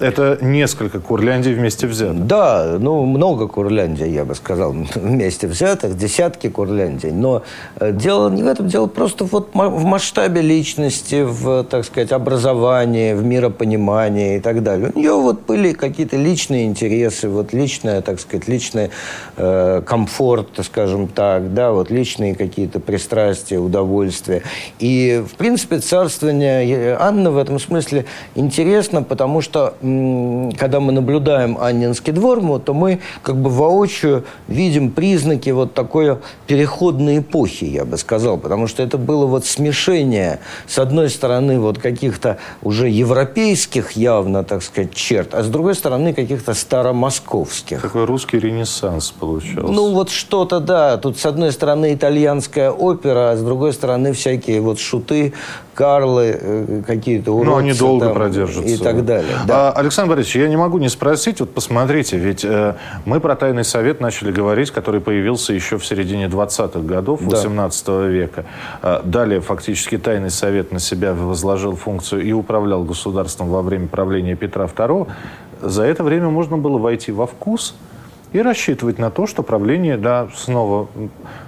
это 0.00 0.38
несколько 0.40 1.00
Курляндий 1.00 1.54
вместе 1.54 1.86
взятых. 1.86 2.26
Да, 2.26 2.76
ну, 2.78 3.04
много 3.04 3.48
Курляндий, 3.48 4.10
я 4.10 4.24
бы 4.24 4.34
сказал, 4.34 4.72
вместе 4.94 5.46
взятых, 5.46 5.96
десятки 5.96 6.48
Курляндий. 6.48 7.10
Но 7.10 7.42
э, 7.76 7.92
дело 7.92 8.30
не 8.30 8.42
в 8.42 8.46
этом, 8.46 8.68
дело 8.68 8.86
просто 8.86 9.24
вот 9.24 9.50
в 9.54 9.84
масштабе 9.84 10.42
личности, 10.42 11.22
в, 11.22 11.64
так 11.64 11.84
сказать, 11.84 12.12
образовании, 12.12 13.14
в 13.14 13.24
миропонимании 13.24 14.36
и 14.36 14.40
так 14.40 14.62
далее. 14.62 14.92
У 14.94 14.98
нее 14.98 15.14
вот 15.14 15.46
были 15.46 15.72
какие-то 15.72 16.16
личные 16.16 16.66
интересы, 16.66 17.28
вот 17.28 17.52
личное, 17.52 18.02
так 18.02 18.20
сказать, 18.20 18.48
личный 18.48 18.90
э, 19.36 19.82
комфорт, 19.86 20.48
скажем 20.64 21.08
так, 21.08 21.54
да, 21.54 21.72
вот 21.72 21.90
личные 21.90 22.34
какие-то 22.34 22.80
пристрастия, 22.80 23.58
удовольствия. 23.58 24.42
И, 24.78 25.24
в 25.26 25.36
принципе, 25.36 25.78
царствование 25.78 26.96
Анны 26.98 27.30
в 27.30 27.38
этом 27.38 27.58
смысле 27.58 28.04
интересно, 28.34 29.02
потому 29.02 29.40
что 29.40 29.74
когда 30.58 30.80
мы 30.80 30.92
наблюдаем 30.92 31.58
Аннинский 31.58 32.12
двор, 32.12 32.36
то 32.60 32.74
мы 32.74 33.00
как 33.22 33.36
бы 33.36 33.50
воочию 33.50 34.24
видим 34.48 34.90
признаки 34.90 35.50
вот 35.50 35.74
такой 35.74 36.18
переходной 36.46 37.18
эпохи, 37.18 37.64
я 37.64 37.84
бы 37.84 37.96
сказал, 37.96 38.36
потому 38.38 38.66
что 38.66 38.82
это 38.82 38.98
было 38.98 39.26
вот 39.26 39.46
смешение, 39.46 40.40
с 40.66 40.78
одной 40.78 41.08
стороны, 41.10 41.58
вот 41.58 41.78
каких-то 41.78 42.38
уже 42.62 42.88
европейских 42.88 43.92
явно, 43.92 44.44
так 44.44 44.62
сказать, 44.62 44.94
черт, 44.94 45.34
а 45.34 45.42
с 45.42 45.48
другой 45.48 45.74
стороны, 45.74 46.12
каких-то 46.12 46.54
старомосковских. 46.54 47.80
Такой 47.80 48.04
русский 48.04 48.38
ренессанс 48.38 49.10
получался. 49.10 49.72
Ну, 49.72 49.92
вот 49.92 50.10
что-то, 50.10 50.60
да. 50.60 50.96
Тут, 50.96 51.18
с 51.18 51.26
одной 51.26 51.52
стороны, 51.52 51.94
итальянская 51.94 52.70
опера, 52.70 53.30
а 53.30 53.36
с 53.36 53.42
другой 53.42 53.72
стороны, 53.72 54.12
всякие 54.12 54.60
вот 54.60 54.78
шуты, 54.78 55.32
Карлы, 55.76 56.38
э, 56.40 56.82
какие-то 56.86 57.32
уродцы. 57.32 57.50
Ну, 57.50 57.56
они 57.58 57.72
долго 57.74 58.06
там, 58.06 58.14
продержатся. 58.14 58.68
И 58.68 58.76
так 58.78 59.04
далее. 59.04 59.36
Да. 59.46 59.70
А, 59.70 59.75
Александр 59.76 60.14
Борисович, 60.14 60.36
я 60.36 60.48
не 60.48 60.56
могу 60.56 60.78
не 60.78 60.88
спросить, 60.88 61.40
вот 61.40 61.52
посмотрите, 61.52 62.16
ведь 62.16 62.44
э, 62.44 62.76
мы 63.04 63.20
про 63.20 63.36
Тайный 63.36 63.64
Совет 63.64 64.00
начали 64.00 64.32
говорить, 64.32 64.70
который 64.70 65.02
появился 65.02 65.52
еще 65.52 65.76
в 65.76 65.84
середине 65.84 66.26
20-х 66.26 66.80
годов 66.80 67.20
да. 67.20 67.36
18 67.36 67.88
века. 68.08 68.46
А, 68.80 69.02
далее 69.04 69.42
фактически 69.42 69.98
Тайный 69.98 70.30
Совет 70.30 70.72
на 70.72 70.78
себя 70.78 71.12
возложил 71.12 71.76
функцию 71.76 72.22
и 72.22 72.32
управлял 72.32 72.84
государством 72.84 73.48
во 73.48 73.60
время 73.60 73.86
правления 73.86 74.34
Петра 74.34 74.64
II. 74.64 75.08
За 75.60 75.82
это 75.82 76.02
время 76.04 76.30
можно 76.30 76.56
было 76.56 76.78
войти 76.78 77.12
во 77.12 77.26
вкус 77.26 77.74
и 78.32 78.40
рассчитывать 78.40 78.98
на 78.98 79.10
то, 79.10 79.26
что 79.26 79.42
правление, 79.42 79.96
да, 79.96 80.28
снова 80.34 80.88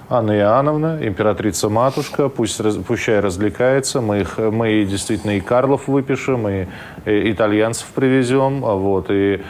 Анна 0.09 0.39
Иоанновна, 0.39 0.99
императрица-матушка, 1.03 2.29
пусть, 2.29 2.61
пущай 2.87 3.21
развлекается, 3.21 4.01
мы, 4.01 4.21
их, 4.21 4.39
мы 4.39 4.85
действительно 4.85 5.37
и 5.37 5.41
Карлов 5.41 5.89
выпишем, 5.89 6.49
и, 6.49 6.67
и 7.05 7.33
итальянцев 7.33 7.89
привезем, 7.95 8.61
вот, 8.61 9.07
и 9.11 9.43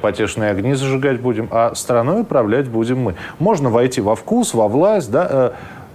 потешные 0.00 0.50
огни 0.50 0.74
зажигать 0.74 1.20
будем, 1.20 1.48
а 1.50 1.74
страной 1.74 2.22
управлять 2.22 2.68
будем 2.68 2.98
мы. 3.00 3.14
Можно 3.38 3.70
войти 3.70 4.00
во 4.00 4.16
вкус, 4.16 4.54
во 4.54 4.66
власть, 4.66 5.10
да, 5.10 5.28
э, 5.30 5.50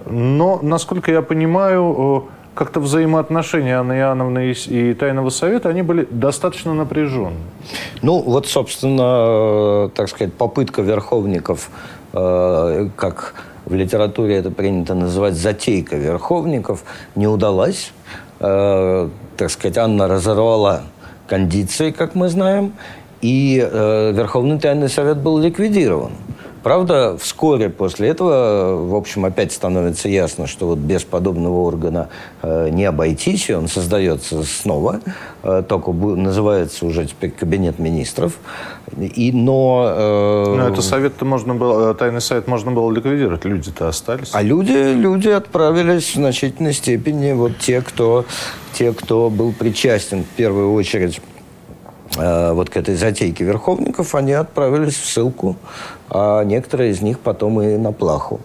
но, 0.10 0.60
насколько 0.62 1.12
я 1.12 1.22
понимаю, 1.22 2.30
как-то 2.56 2.80
взаимоотношения 2.80 3.80
Анны 3.80 3.94
Иоанновны 3.94 4.52
и, 4.52 4.94
Тайного 4.94 5.30
Совета, 5.30 5.70
они 5.70 5.84
были 5.84 6.08
достаточно 6.10 6.74
напряженны. 6.74 7.38
Ну, 8.02 8.22
вот, 8.22 8.48
собственно, 8.48 9.88
э, 9.88 9.90
так 9.94 10.10
сказать, 10.10 10.34
попытка 10.34 10.82
верховников, 10.82 11.70
как 12.14 13.34
в 13.66 13.74
литературе 13.74 14.38
это 14.38 14.52
принято 14.52 14.94
называть 14.94 15.34
затейка 15.34 15.98
верховников, 15.98 16.84
не 17.16 17.28
удалась. 17.28 17.92
Э, 18.40 19.10
так 19.38 19.50
сказать, 19.50 19.78
Анна 19.78 20.08
разорвала 20.08 20.84
кондиции, 21.28 21.92
как 21.92 22.16
мы 22.16 22.30
знаем, 22.30 22.74
и 23.22 23.60
э, 23.60 24.12
Верховный 24.14 24.60
Тайный 24.60 24.90
Совет 24.90 25.18
был 25.18 25.40
ликвидирован. 25.40 26.12
Правда, 26.66 27.16
вскоре 27.20 27.70
после 27.70 28.08
этого, 28.08 28.76
в 28.88 28.96
общем, 28.96 29.24
опять 29.24 29.52
становится 29.52 30.10
ясно, 30.10 30.48
что 30.48 30.66
вот 30.66 30.80
без 30.80 31.04
подобного 31.04 31.60
органа 31.60 32.10
э, 32.42 32.70
не 32.72 32.86
обойтись, 32.86 33.52
и 33.52 33.54
он 33.54 33.68
создается 33.68 34.42
снова, 34.42 35.00
э, 35.44 35.62
только 35.70 35.92
называется 35.92 36.88
уже 36.88 37.06
теперь 37.06 37.30
Кабинет 37.30 37.78
министров. 37.78 38.40
И, 38.98 39.32
но... 39.32 39.86
Э, 39.96 40.56
но 40.58 40.68
это 40.70 40.82
совет-то 40.82 41.24
можно 41.24 41.54
было, 41.54 41.92
э, 41.92 41.94
тайный 41.94 42.20
совет 42.20 42.48
можно 42.48 42.72
было 42.72 42.92
ликвидировать, 42.92 43.46
люди-то 43.46 43.88
остались. 43.88 44.32
А 44.34 44.42
люди, 44.42 44.72
люди 44.72 45.30
отправились 45.30 46.14
в 46.14 46.16
значительной 46.16 46.74
степени, 46.74 47.34
вот 47.34 47.60
те, 47.60 47.82
кто, 47.82 48.26
те, 48.74 48.92
кто 48.92 49.30
был 49.30 49.54
причастен 49.54 50.24
в 50.24 50.30
первую 50.30 50.74
очередь 50.74 51.22
Э, 51.22 51.35
вот 52.16 52.70
к 52.70 52.78
этой 52.78 52.96
затейке 52.96 53.44
верховников, 53.44 54.16
они 54.16 54.34
отправились 54.34 54.96
в 54.96 55.06
ссылку, 55.06 55.56
а 56.10 56.44
некоторые 56.44 56.92
из 56.92 57.02
них 57.02 57.20
потом 57.20 57.62
и 57.62 57.78
на 57.78 57.92
плаху. 57.92 58.40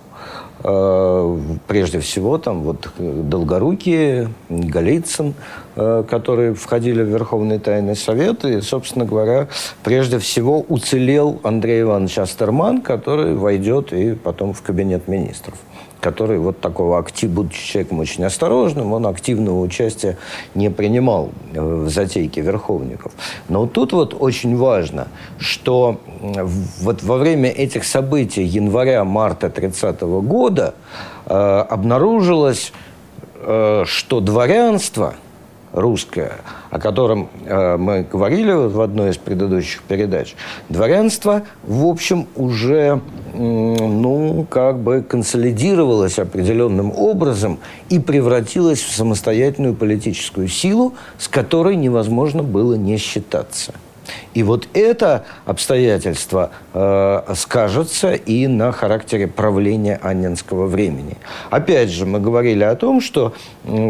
Э, 0.63 1.39
прежде 1.67 2.01
всего, 2.01 2.37
там 2.39 2.63
вот 2.63 2.91
Долгорукие, 2.99 4.29
Голицын, 4.49 5.35
э, 5.77 6.05
которые 6.09 6.55
входили 6.55 7.03
в 7.03 7.07
Верховный 7.07 7.59
Тайный 7.59 7.97
Совет. 7.97 8.45
И, 8.45 8.61
собственно 8.61 9.05
говоря, 9.05 9.49
прежде 9.83 10.19
всего 10.19 10.61
уцелел 10.61 11.41
Андрей 11.43 11.83
Иванович 11.83 12.19
Астерман, 12.19 12.83
который 12.83 13.35
войдет 13.35 13.93
и 13.93 14.15
потом 14.15 14.53
в 14.53 14.63
Кабинет 14.63 15.09
министров 15.09 15.55
который 16.01 16.39
вот 16.39 16.61
такого 16.61 16.99
актив, 16.99 17.31
будучи 17.31 17.65
человеком 17.65 18.01
очень 18.01 18.25
осторожным, 18.25 18.93
он 18.93 19.07
активного 19.07 19.61
участия 19.61 20.17
не 20.55 20.71
принимал 20.71 21.31
э, 21.53 21.61
в 21.61 21.89
затейке 21.89 22.41
верховников. 22.41 23.13
Но 23.49 23.67
тут 23.67 23.93
вот 23.93 24.17
очень 24.19 24.57
важно, 24.57 25.09
что 25.39 26.01
вот 26.81 27.03
во 27.03 27.17
время 27.17 27.51
этих 27.51 27.85
событий 27.85 28.43
января-марта 28.43 29.51
30 29.51 30.01
года 30.01 30.75
э, 31.27 31.35
обнаружилось, 31.35 32.73
э, 33.37 33.85
что 33.87 34.21
дворянство– 34.21 35.15
русское, 35.73 36.33
о 36.71 36.79
котором 36.79 37.29
э, 37.45 37.77
мы 37.77 38.03
говорили 38.11 38.53
в 38.53 38.81
одной 38.81 39.11
из 39.11 39.17
предыдущих 39.17 39.83
передач, 39.83 40.35
дворянство, 40.69 41.43
в 41.63 41.87
общем, 41.87 42.27
уже, 42.37 43.01
э, 43.33 43.37
ну, 43.37 44.47
как 44.49 44.79
бы 44.79 45.03
консолидировалось 45.03 46.19
определенным 46.19 46.93
образом 46.97 47.59
и 47.89 47.99
превратилось 47.99 48.81
в 48.81 48.93
самостоятельную 48.93 49.75
политическую 49.75 50.49
силу, 50.49 50.95
с 51.19 51.29
которой 51.29 51.77
невозможно 51.77 52.43
было 52.43 52.75
не 52.75 52.97
считаться. 52.97 53.73
И 54.35 54.43
вот 54.43 54.69
это 54.75 55.25
обстоятельство 55.47 56.51
э, 56.73 57.35
скажется 57.35 58.15
и 58.15 58.47
на 58.47 58.73
характере 58.73 59.27
правления 59.27 59.99
Анненского 60.03 60.67
времени. 60.67 61.17
Опять 61.51 61.91
же, 61.91 62.07
мы 62.07 62.21
говорили 62.21 62.65
о 62.65 62.75
том, 62.77 63.01
что 63.01 63.35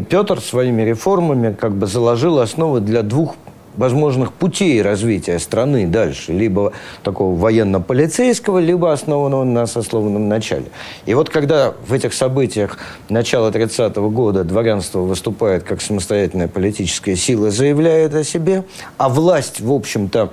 Петр 0.09 0.41
своими 0.41 0.83
реформами 0.83 1.53
как 1.53 1.73
бы 1.73 1.87
заложил 1.87 2.39
основы 2.39 2.81
для 2.81 3.03
двух 3.03 3.37
возможных 3.81 4.35
путей 4.35 4.83
развития 4.83 5.39
страны 5.39 5.87
дальше, 5.87 6.33
либо 6.33 6.73
такого 7.03 7.35
военно-полицейского, 7.35 8.59
либо 8.59 8.93
основанного 8.93 9.45
на 9.45 9.67
сословном 9.67 10.29
начале. 10.29 10.67
И 11.07 11.15
вот 11.15 11.31
когда 11.31 11.73
в 11.87 11.93
этих 11.95 12.13
событиях 12.13 12.77
начала 13.09 13.51
30-го 13.51 14.11
года 14.11 14.45
дворянство 14.45 15.01
выступает 15.01 15.63
как 15.63 15.81
самостоятельная 15.81 16.47
политическая 16.47 17.17
сила, 17.17 17.51
заявляет 17.51 18.15
о 18.15 18.23
себе, 18.23 18.65
а 18.99 19.09
власть, 19.09 19.63
в 19.63 19.73
общем-то, 19.73 20.31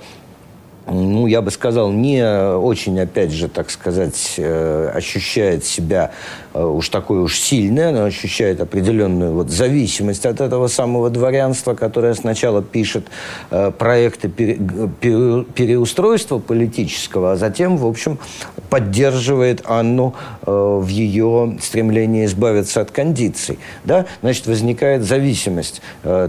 ну, 0.90 1.28
я 1.28 1.42
бы 1.42 1.52
сказал, 1.52 1.92
не 1.92 2.24
очень, 2.56 2.98
опять 3.00 3.32
же, 3.32 3.48
так 3.50 3.70
сказать, 3.70 4.36
э, 4.38 4.90
ощущает 4.94 5.66
себя 5.66 6.12
э, 6.54 6.64
уж 6.64 6.88
такой 6.90 7.20
уж 7.20 7.38
сильной, 7.38 7.90
она 7.90 8.06
ощущает 8.06 8.62
определенную 8.62 9.34
вот 9.34 9.50
зависимость 9.50 10.26
от 10.26 10.40
этого 10.40 10.68
самого 10.68 11.10
дворянства, 11.10 11.74
которое 11.74 12.14
сначала 12.14 12.64
пишет 12.64 13.08
э, 13.52 13.72
проекты 13.72 14.30
переустройства 14.30 16.40
политического, 16.40 17.34
а 17.34 17.36
затем, 17.36 17.76
в 17.78 17.86
общем, 17.86 18.18
поддерживает 18.70 19.64
Анну 19.66 20.14
в 20.46 20.88
ее 20.88 21.58
стремлении 21.62 22.26
избавиться 22.26 22.82
от 22.82 22.92
кондиций. 22.92 23.60
Да? 23.84 24.06
Значит, 24.22 24.48
возникает 24.48 25.04
зависимость 25.04 25.82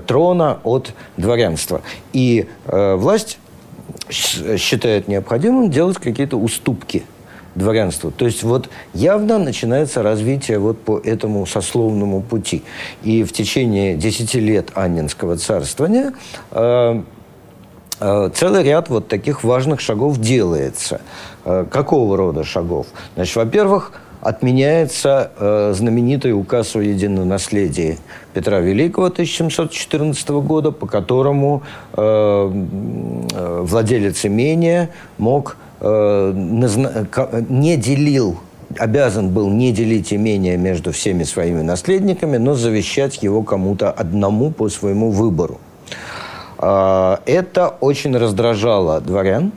трона 0.06 0.58
от 0.64 0.92
дворянства. 1.16 1.82
И 2.12 2.46
власть 2.66 3.38
считает 4.10 5.08
необходимым 5.08 5.70
делать 5.70 5.98
какие-то 5.98 6.36
уступки 6.36 7.04
дворянству. 7.54 8.10
То 8.10 8.24
есть 8.24 8.42
вот 8.42 8.68
явно 8.94 9.38
начинается 9.38 10.02
развитие 10.02 10.58
вот 10.58 10.80
по 10.80 10.98
этому 10.98 11.44
сословному 11.46 12.22
пути. 12.22 12.62
И 13.02 13.24
в 13.24 13.32
течение 13.32 13.96
10 13.96 14.34
лет 14.34 14.70
Аннинского 14.74 15.36
царствования 15.36 16.12
э, 16.52 17.02
э, 18.00 18.30
целый 18.34 18.62
ряд 18.62 18.88
вот 18.88 19.08
таких 19.08 19.44
важных 19.44 19.80
шагов 19.80 20.18
делается. 20.18 21.00
Э, 21.44 21.66
какого 21.70 22.16
рода 22.16 22.44
шагов? 22.44 22.86
Значит, 23.14 23.36
во-первых, 23.36 23.92
отменяется 24.20 25.30
э, 25.38 25.72
знаменитый 25.74 26.32
указ 26.32 26.74
о 26.76 26.80
едином 26.80 27.28
наследии 27.28 27.98
Петра 28.34 28.60
Великого 28.60 29.06
1714 29.06 30.28
года, 30.28 30.70
по 30.72 30.86
которому 30.86 31.62
э, 31.96 32.00
э, 32.00 33.60
владелец 33.62 34.24
имения 34.24 34.90
мог 35.18 35.56
э, 35.80 36.32
не 37.48 37.76
делил 37.76 38.38
обязан 38.76 39.30
был 39.30 39.48
не 39.48 39.72
делить 39.72 40.12
имение 40.12 40.58
между 40.58 40.92
всеми 40.92 41.24
своими 41.24 41.62
наследниками, 41.62 42.36
но 42.36 42.54
завещать 42.54 43.22
его 43.22 43.42
кому-то 43.42 43.90
одному 43.90 44.50
по 44.50 44.68
своему 44.68 45.10
выбору. 45.10 45.58
Э, 46.58 47.16
это 47.26 47.68
очень 47.80 48.16
раздражало 48.16 49.00
дворян, 49.00 49.52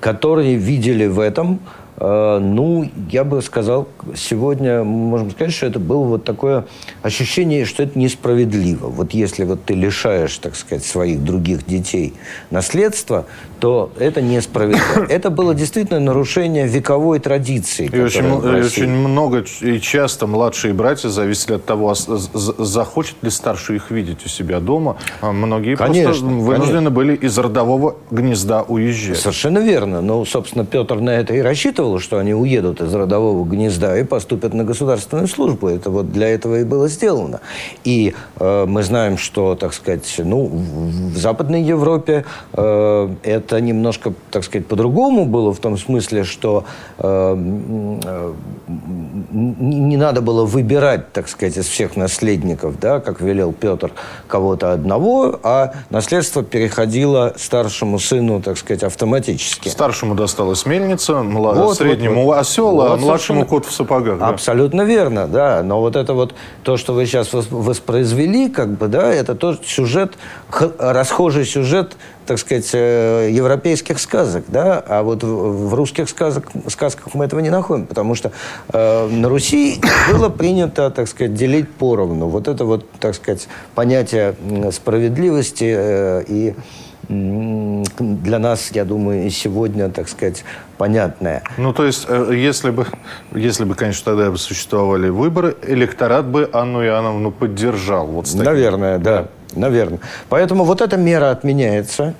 которые 0.00 0.56
видели 0.56 1.06
в 1.06 1.20
этом 1.20 1.60
ну, 2.04 2.90
я 3.10 3.22
бы 3.22 3.40
сказал, 3.42 3.86
сегодня 4.16 4.82
можем 4.82 5.30
сказать, 5.30 5.52
что 5.54 5.66
это 5.66 5.78
было 5.78 6.04
вот 6.04 6.24
такое 6.24 6.64
ощущение, 7.02 7.64
что 7.64 7.84
это 7.84 7.96
несправедливо. 7.96 8.88
Вот 8.88 9.12
если 9.12 9.44
вот 9.44 9.64
ты 9.64 9.74
лишаешь, 9.74 10.36
так 10.38 10.56
сказать, 10.56 10.84
своих 10.84 11.22
других 11.22 11.64
детей 11.64 12.14
наследства, 12.50 13.26
то 13.60 13.92
это 14.00 14.20
несправедливо. 14.20 15.06
Это 15.08 15.30
было 15.30 15.54
действительно 15.54 16.00
нарушение 16.00 16.66
вековой 16.66 17.20
традиции. 17.20 17.88
И 17.92 18.00
очень, 18.00 18.24
очень 18.26 18.88
много 18.88 19.44
и 19.60 19.78
часто 19.78 20.26
младшие 20.26 20.74
братья 20.74 21.08
зависели 21.08 21.54
от 21.54 21.64
того, 21.64 21.94
захочет 21.94 23.14
ли 23.22 23.30
старший 23.30 23.76
их 23.76 23.92
видеть 23.92 24.26
у 24.26 24.28
себя 24.28 24.58
дома. 24.58 24.96
А 25.20 25.30
многие 25.30 25.76
конечно, 25.76 26.06
просто 26.06 26.24
вынуждены 26.24 26.72
конечно. 26.72 26.90
были 26.90 27.14
из 27.14 27.38
родового 27.38 27.94
гнезда 28.10 28.62
уезжать. 28.62 29.18
Совершенно 29.18 29.58
верно. 29.58 30.00
Ну, 30.00 30.24
собственно, 30.24 30.64
Петр 30.64 30.96
на 30.96 31.10
это 31.10 31.34
и 31.34 31.40
рассчитывал, 31.40 31.91
что 31.98 32.18
они 32.18 32.34
уедут 32.34 32.80
из 32.80 32.94
родового 32.94 33.44
гнезда 33.44 33.98
и 33.98 34.04
поступят 34.04 34.54
на 34.54 34.64
государственную 34.64 35.28
службу. 35.28 35.68
Это 35.68 35.90
вот 35.90 36.12
для 36.12 36.28
этого 36.28 36.60
и 36.60 36.64
было 36.64 36.88
сделано. 36.88 37.40
И 37.84 38.14
э, 38.38 38.66
мы 38.66 38.82
знаем, 38.82 39.18
что, 39.18 39.54
так 39.54 39.74
сказать, 39.74 40.14
ну, 40.18 40.46
в 40.46 41.16
Западной 41.16 41.62
Европе 41.62 42.24
э, 42.52 43.08
это 43.22 43.60
немножко, 43.60 44.12
так 44.30 44.44
сказать, 44.44 44.66
по-другому 44.66 45.26
было, 45.26 45.52
в 45.52 45.58
том 45.58 45.78
смысле, 45.78 46.24
что 46.24 46.64
э, 46.98 47.36
э, 48.04 48.32
не 49.28 49.96
надо 49.96 50.20
было 50.20 50.44
выбирать, 50.44 51.12
так 51.12 51.28
сказать, 51.28 51.56
из 51.56 51.66
всех 51.66 51.96
наследников, 51.96 52.78
да, 52.80 53.00
как 53.00 53.20
велел 53.20 53.52
Петр, 53.52 53.92
кого-то 54.26 54.72
одного, 54.72 55.40
а 55.42 55.72
наследство 55.90 56.42
переходило 56.42 57.34
старшему 57.36 57.98
сыну, 57.98 58.40
так 58.40 58.58
сказать, 58.58 58.82
автоматически. 58.82 59.68
Старшему 59.68 60.14
досталась 60.14 60.66
мельница, 60.66 61.22
мла... 61.22 61.52
вот, 61.54 61.71
среднему 61.74 62.24
вот, 62.24 62.38
осел, 62.38 62.72
вот, 62.72 62.92
а 62.92 62.96
младшему 62.96 63.46
кот 63.46 63.66
в 63.66 63.72
сапогах. 63.72 64.18
Да? 64.18 64.28
Абсолютно 64.28 64.82
верно, 64.82 65.26
да. 65.26 65.62
Но 65.62 65.80
вот 65.80 65.96
это 65.96 66.14
вот 66.14 66.34
то, 66.62 66.76
что 66.76 66.92
вы 66.94 67.06
сейчас 67.06 67.30
воспроизвели, 67.32 68.48
как 68.48 68.70
бы, 68.70 68.88
да, 68.88 69.12
это 69.12 69.34
тот 69.34 69.66
сюжет, 69.66 70.14
расхожий 70.78 71.44
сюжет 71.44 71.96
так 72.26 72.38
сказать, 72.38 72.70
э, 72.72 73.30
европейских 73.32 73.98
сказок, 73.98 74.44
да, 74.48 74.82
а 74.86 75.02
вот 75.02 75.22
в 75.22 75.74
русских 75.74 76.08
сказок, 76.08 76.50
сказках 76.68 77.14
мы 77.14 77.24
этого 77.24 77.40
не 77.40 77.50
находим, 77.50 77.86
потому 77.86 78.14
что 78.14 78.32
э, 78.72 79.08
на 79.08 79.28
Руси 79.28 79.80
было 80.12 80.28
принято, 80.28 80.90
так 80.90 81.08
сказать, 81.08 81.34
делить 81.34 81.68
поровну. 81.70 82.28
Вот 82.28 82.48
это 82.48 82.64
вот, 82.64 82.88
так 83.00 83.14
сказать, 83.14 83.48
понятие 83.74 84.36
справедливости 84.70 85.74
э, 85.76 86.24
и 86.28 86.54
для 87.08 88.38
нас, 88.38 88.70
я 88.72 88.84
думаю, 88.84 89.26
и 89.26 89.30
сегодня, 89.30 89.88
так 89.88 90.08
сказать, 90.08 90.44
понятное. 90.78 91.42
Ну, 91.58 91.72
то 91.72 91.84
есть, 91.84 92.06
э, 92.08 92.32
если 92.34 92.70
бы, 92.70 92.86
если 93.34 93.64
бы, 93.64 93.74
конечно, 93.74 94.04
тогда 94.04 94.30
бы 94.30 94.38
существовали 94.38 95.08
выборы, 95.08 95.56
электорат 95.66 96.26
бы 96.26 96.48
Анну 96.52 96.84
Иоанновну 96.84 97.30
поддержал. 97.30 98.06
Вот 98.06 98.26
таким. 98.26 98.44
Наверное, 98.44 98.98
да. 98.98 99.28
Наверное. 99.54 100.00
Поэтому 100.28 100.64
вот 100.64 100.80
эта 100.80 100.96
мера 100.96 101.30
отменяется. 101.30 102.14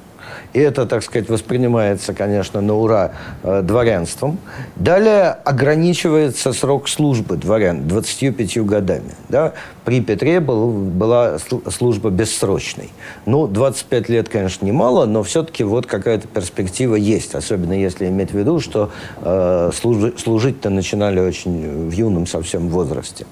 И 0.52 0.60
это, 0.60 0.86
так 0.86 1.02
сказать, 1.02 1.28
воспринимается, 1.28 2.12
конечно, 2.12 2.60
на 2.60 2.74
ура 2.74 3.12
э, 3.42 3.62
дворянством. 3.62 4.38
Далее 4.76 5.30
ограничивается 5.44 6.52
срок 6.52 6.88
службы 6.88 7.36
дворян 7.36 7.88
25 7.88 8.58
годами. 8.64 9.14
Да? 9.28 9.54
При 9.84 10.00
Петре 10.00 10.40
был, 10.40 10.70
была 10.70 11.38
служба 11.70 12.10
бессрочной. 12.10 12.90
Ну, 13.24 13.46
25 13.46 14.08
лет, 14.08 14.28
конечно, 14.28 14.66
немало, 14.66 15.06
но 15.06 15.22
все-таки 15.22 15.64
вот 15.64 15.86
какая-то 15.86 16.28
перспектива 16.28 16.96
есть. 16.96 17.34
Особенно 17.34 17.72
если 17.72 18.06
иметь 18.06 18.32
в 18.32 18.38
виду, 18.38 18.60
что 18.60 18.90
э, 19.22 19.70
служить-то 19.72 20.68
начинали 20.68 21.20
очень 21.20 21.88
в 21.88 21.92
юном 21.92 22.26
совсем 22.26 22.68
возрасте. 22.68 23.26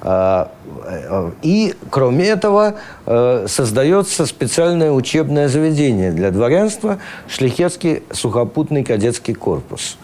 А, 0.00 0.50
э, 0.84 1.30
и, 1.42 1.74
кроме 1.90 2.26
этого, 2.26 2.74
э, 3.06 3.46
создается 3.48 4.26
специальное 4.26 4.92
учебное 4.92 5.48
заведение 5.48 6.12
для 6.12 6.30
дворянства– 6.30 6.98
Шлихетский 7.28 8.02
сухопутный 8.12 8.84
кадетский 8.84 9.34
корпус. 9.34 9.96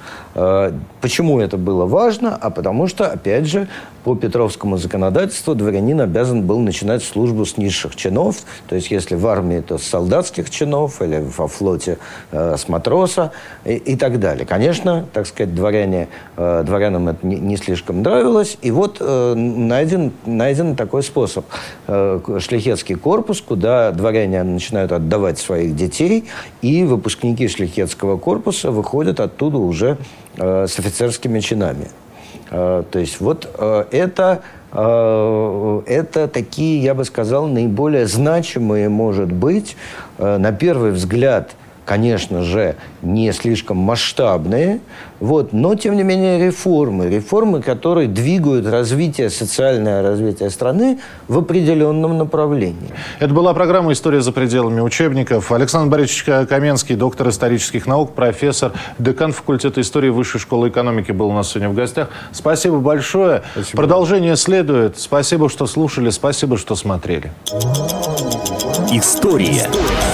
Почему 1.05 1.39
это 1.39 1.59
было 1.59 1.85
важно? 1.85 2.35
А 2.35 2.49
потому 2.49 2.87
что, 2.87 3.07
опять 3.07 3.45
же, 3.45 3.69
по 4.05 4.15
Петровскому 4.15 4.79
законодательству 4.79 5.55
дворянин 5.55 6.01
обязан 6.01 6.47
был 6.47 6.61
начинать 6.61 7.05
службу 7.05 7.45
с 7.45 7.59
низших 7.59 7.95
чинов, 7.95 8.39
то 8.71 8.75
есть 8.75 8.91
если 8.91 9.15
в 9.15 9.27
армии, 9.27 9.61
то 9.61 9.77
с 9.77 9.83
солдатских 9.83 10.49
чинов, 10.49 11.03
или 11.03 11.23
во 11.37 11.47
флоте 11.47 11.99
э, 12.33 12.57
с 12.57 12.71
матроса 12.71 13.33
и, 13.67 13.75
и 13.75 13.97
так 13.97 14.19
далее. 14.19 14.47
Конечно, 14.47 15.05
так 15.13 15.27
сказать, 15.27 15.55
дворяне, 15.55 16.09
э, 16.39 16.63
дворянам 16.65 17.09
это 17.09 17.27
не, 17.27 17.37
не 17.37 17.59
слишком 17.59 18.01
нравилось, 18.01 18.57
и 18.63 18.71
вот 18.71 18.97
э, 19.01 19.35
найден, 19.35 20.11
найден 20.25 20.75
такой 20.75 21.03
способ. 21.03 21.45
Э, 21.87 22.19
шлихетский 22.39 22.95
корпус, 22.95 23.43
куда 23.43 23.93
дворяне 23.93 24.43
начинают 24.43 24.91
отдавать 24.91 25.39
своих 25.39 25.77
детей, 25.77 26.25
и 26.63 26.85
выпускники 26.85 27.47
шлихетского 27.47 28.17
корпуса 28.17 28.71
выходят 28.71 29.21
оттуда 29.21 29.59
уже 29.59 29.99
э, 30.37 30.67
с 30.67 30.79
офицерскими 30.79 31.41
чинами. 31.41 31.89
Э, 32.51 32.83
то 32.91 32.99
есть 32.99 33.21
вот 33.21 33.49
э, 33.59 33.85
это, 33.91 34.43
это 34.73 36.27
такие, 36.27 36.83
я 36.83 36.95
бы 36.95 37.05
сказал, 37.05 37.47
наиболее 37.47 38.09
значимые, 38.09 38.89
может 38.89 39.31
быть, 39.31 39.77
на 40.19 40.51
первый 40.51 40.91
взгляд– 40.91 41.53
конечно 41.85 42.43
же, 42.43 42.77
не 43.03 43.33
слишком 43.33 43.77
масштабные, 43.77 44.81
вот, 45.21 45.53
но, 45.53 45.75
тем 45.75 45.97
не 45.97 46.03
менее, 46.03 46.45
реформы. 46.45 47.09
Реформы, 47.09 47.63
которые 47.63 48.09
двигают 48.09 48.67
развитие, 48.67 49.31
социальное 49.31 50.03
развитие 50.03 50.51
страны 50.51 50.99
в 51.29 51.39
определенном 51.39 52.19
направлении. 52.19 52.91
Это 53.21 53.33
была 53.33 53.55
программа 53.55 53.93
«История 53.93 54.21
за 54.21 54.33
пределами 54.33 54.81
учебников». 54.81 55.53
Александр 55.53 55.91
Борисович 55.91 56.49
Каменский, 56.49 56.97
доктор 56.97 57.29
исторических 57.29 57.87
наук, 57.87 58.13
профессор, 58.15 58.73
декан 58.99 59.33
факультета 59.33 59.81
истории 59.81 60.11
Высшей 60.11 60.41
школы 60.41 60.69
экономики 60.69 61.13
был 61.13 61.29
у 61.29 61.33
нас 61.33 61.51
сегодня 61.51 61.71
в 61.71 61.75
гостях. 61.75 62.09
Спасибо 62.33 62.79
большое. 62.79 63.43
Спасибо. 63.53 63.77
Продолжение 63.77 64.37
следует. 64.37 64.99
Спасибо, 64.99 65.49
что 65.49 65.67
слушали, 65.67 66.11
спасибо, 66.11 66.59
что 66.59 66.75
смотрели. 66.75 67.33
История. 68.91 69.51
История. 69.51 70.14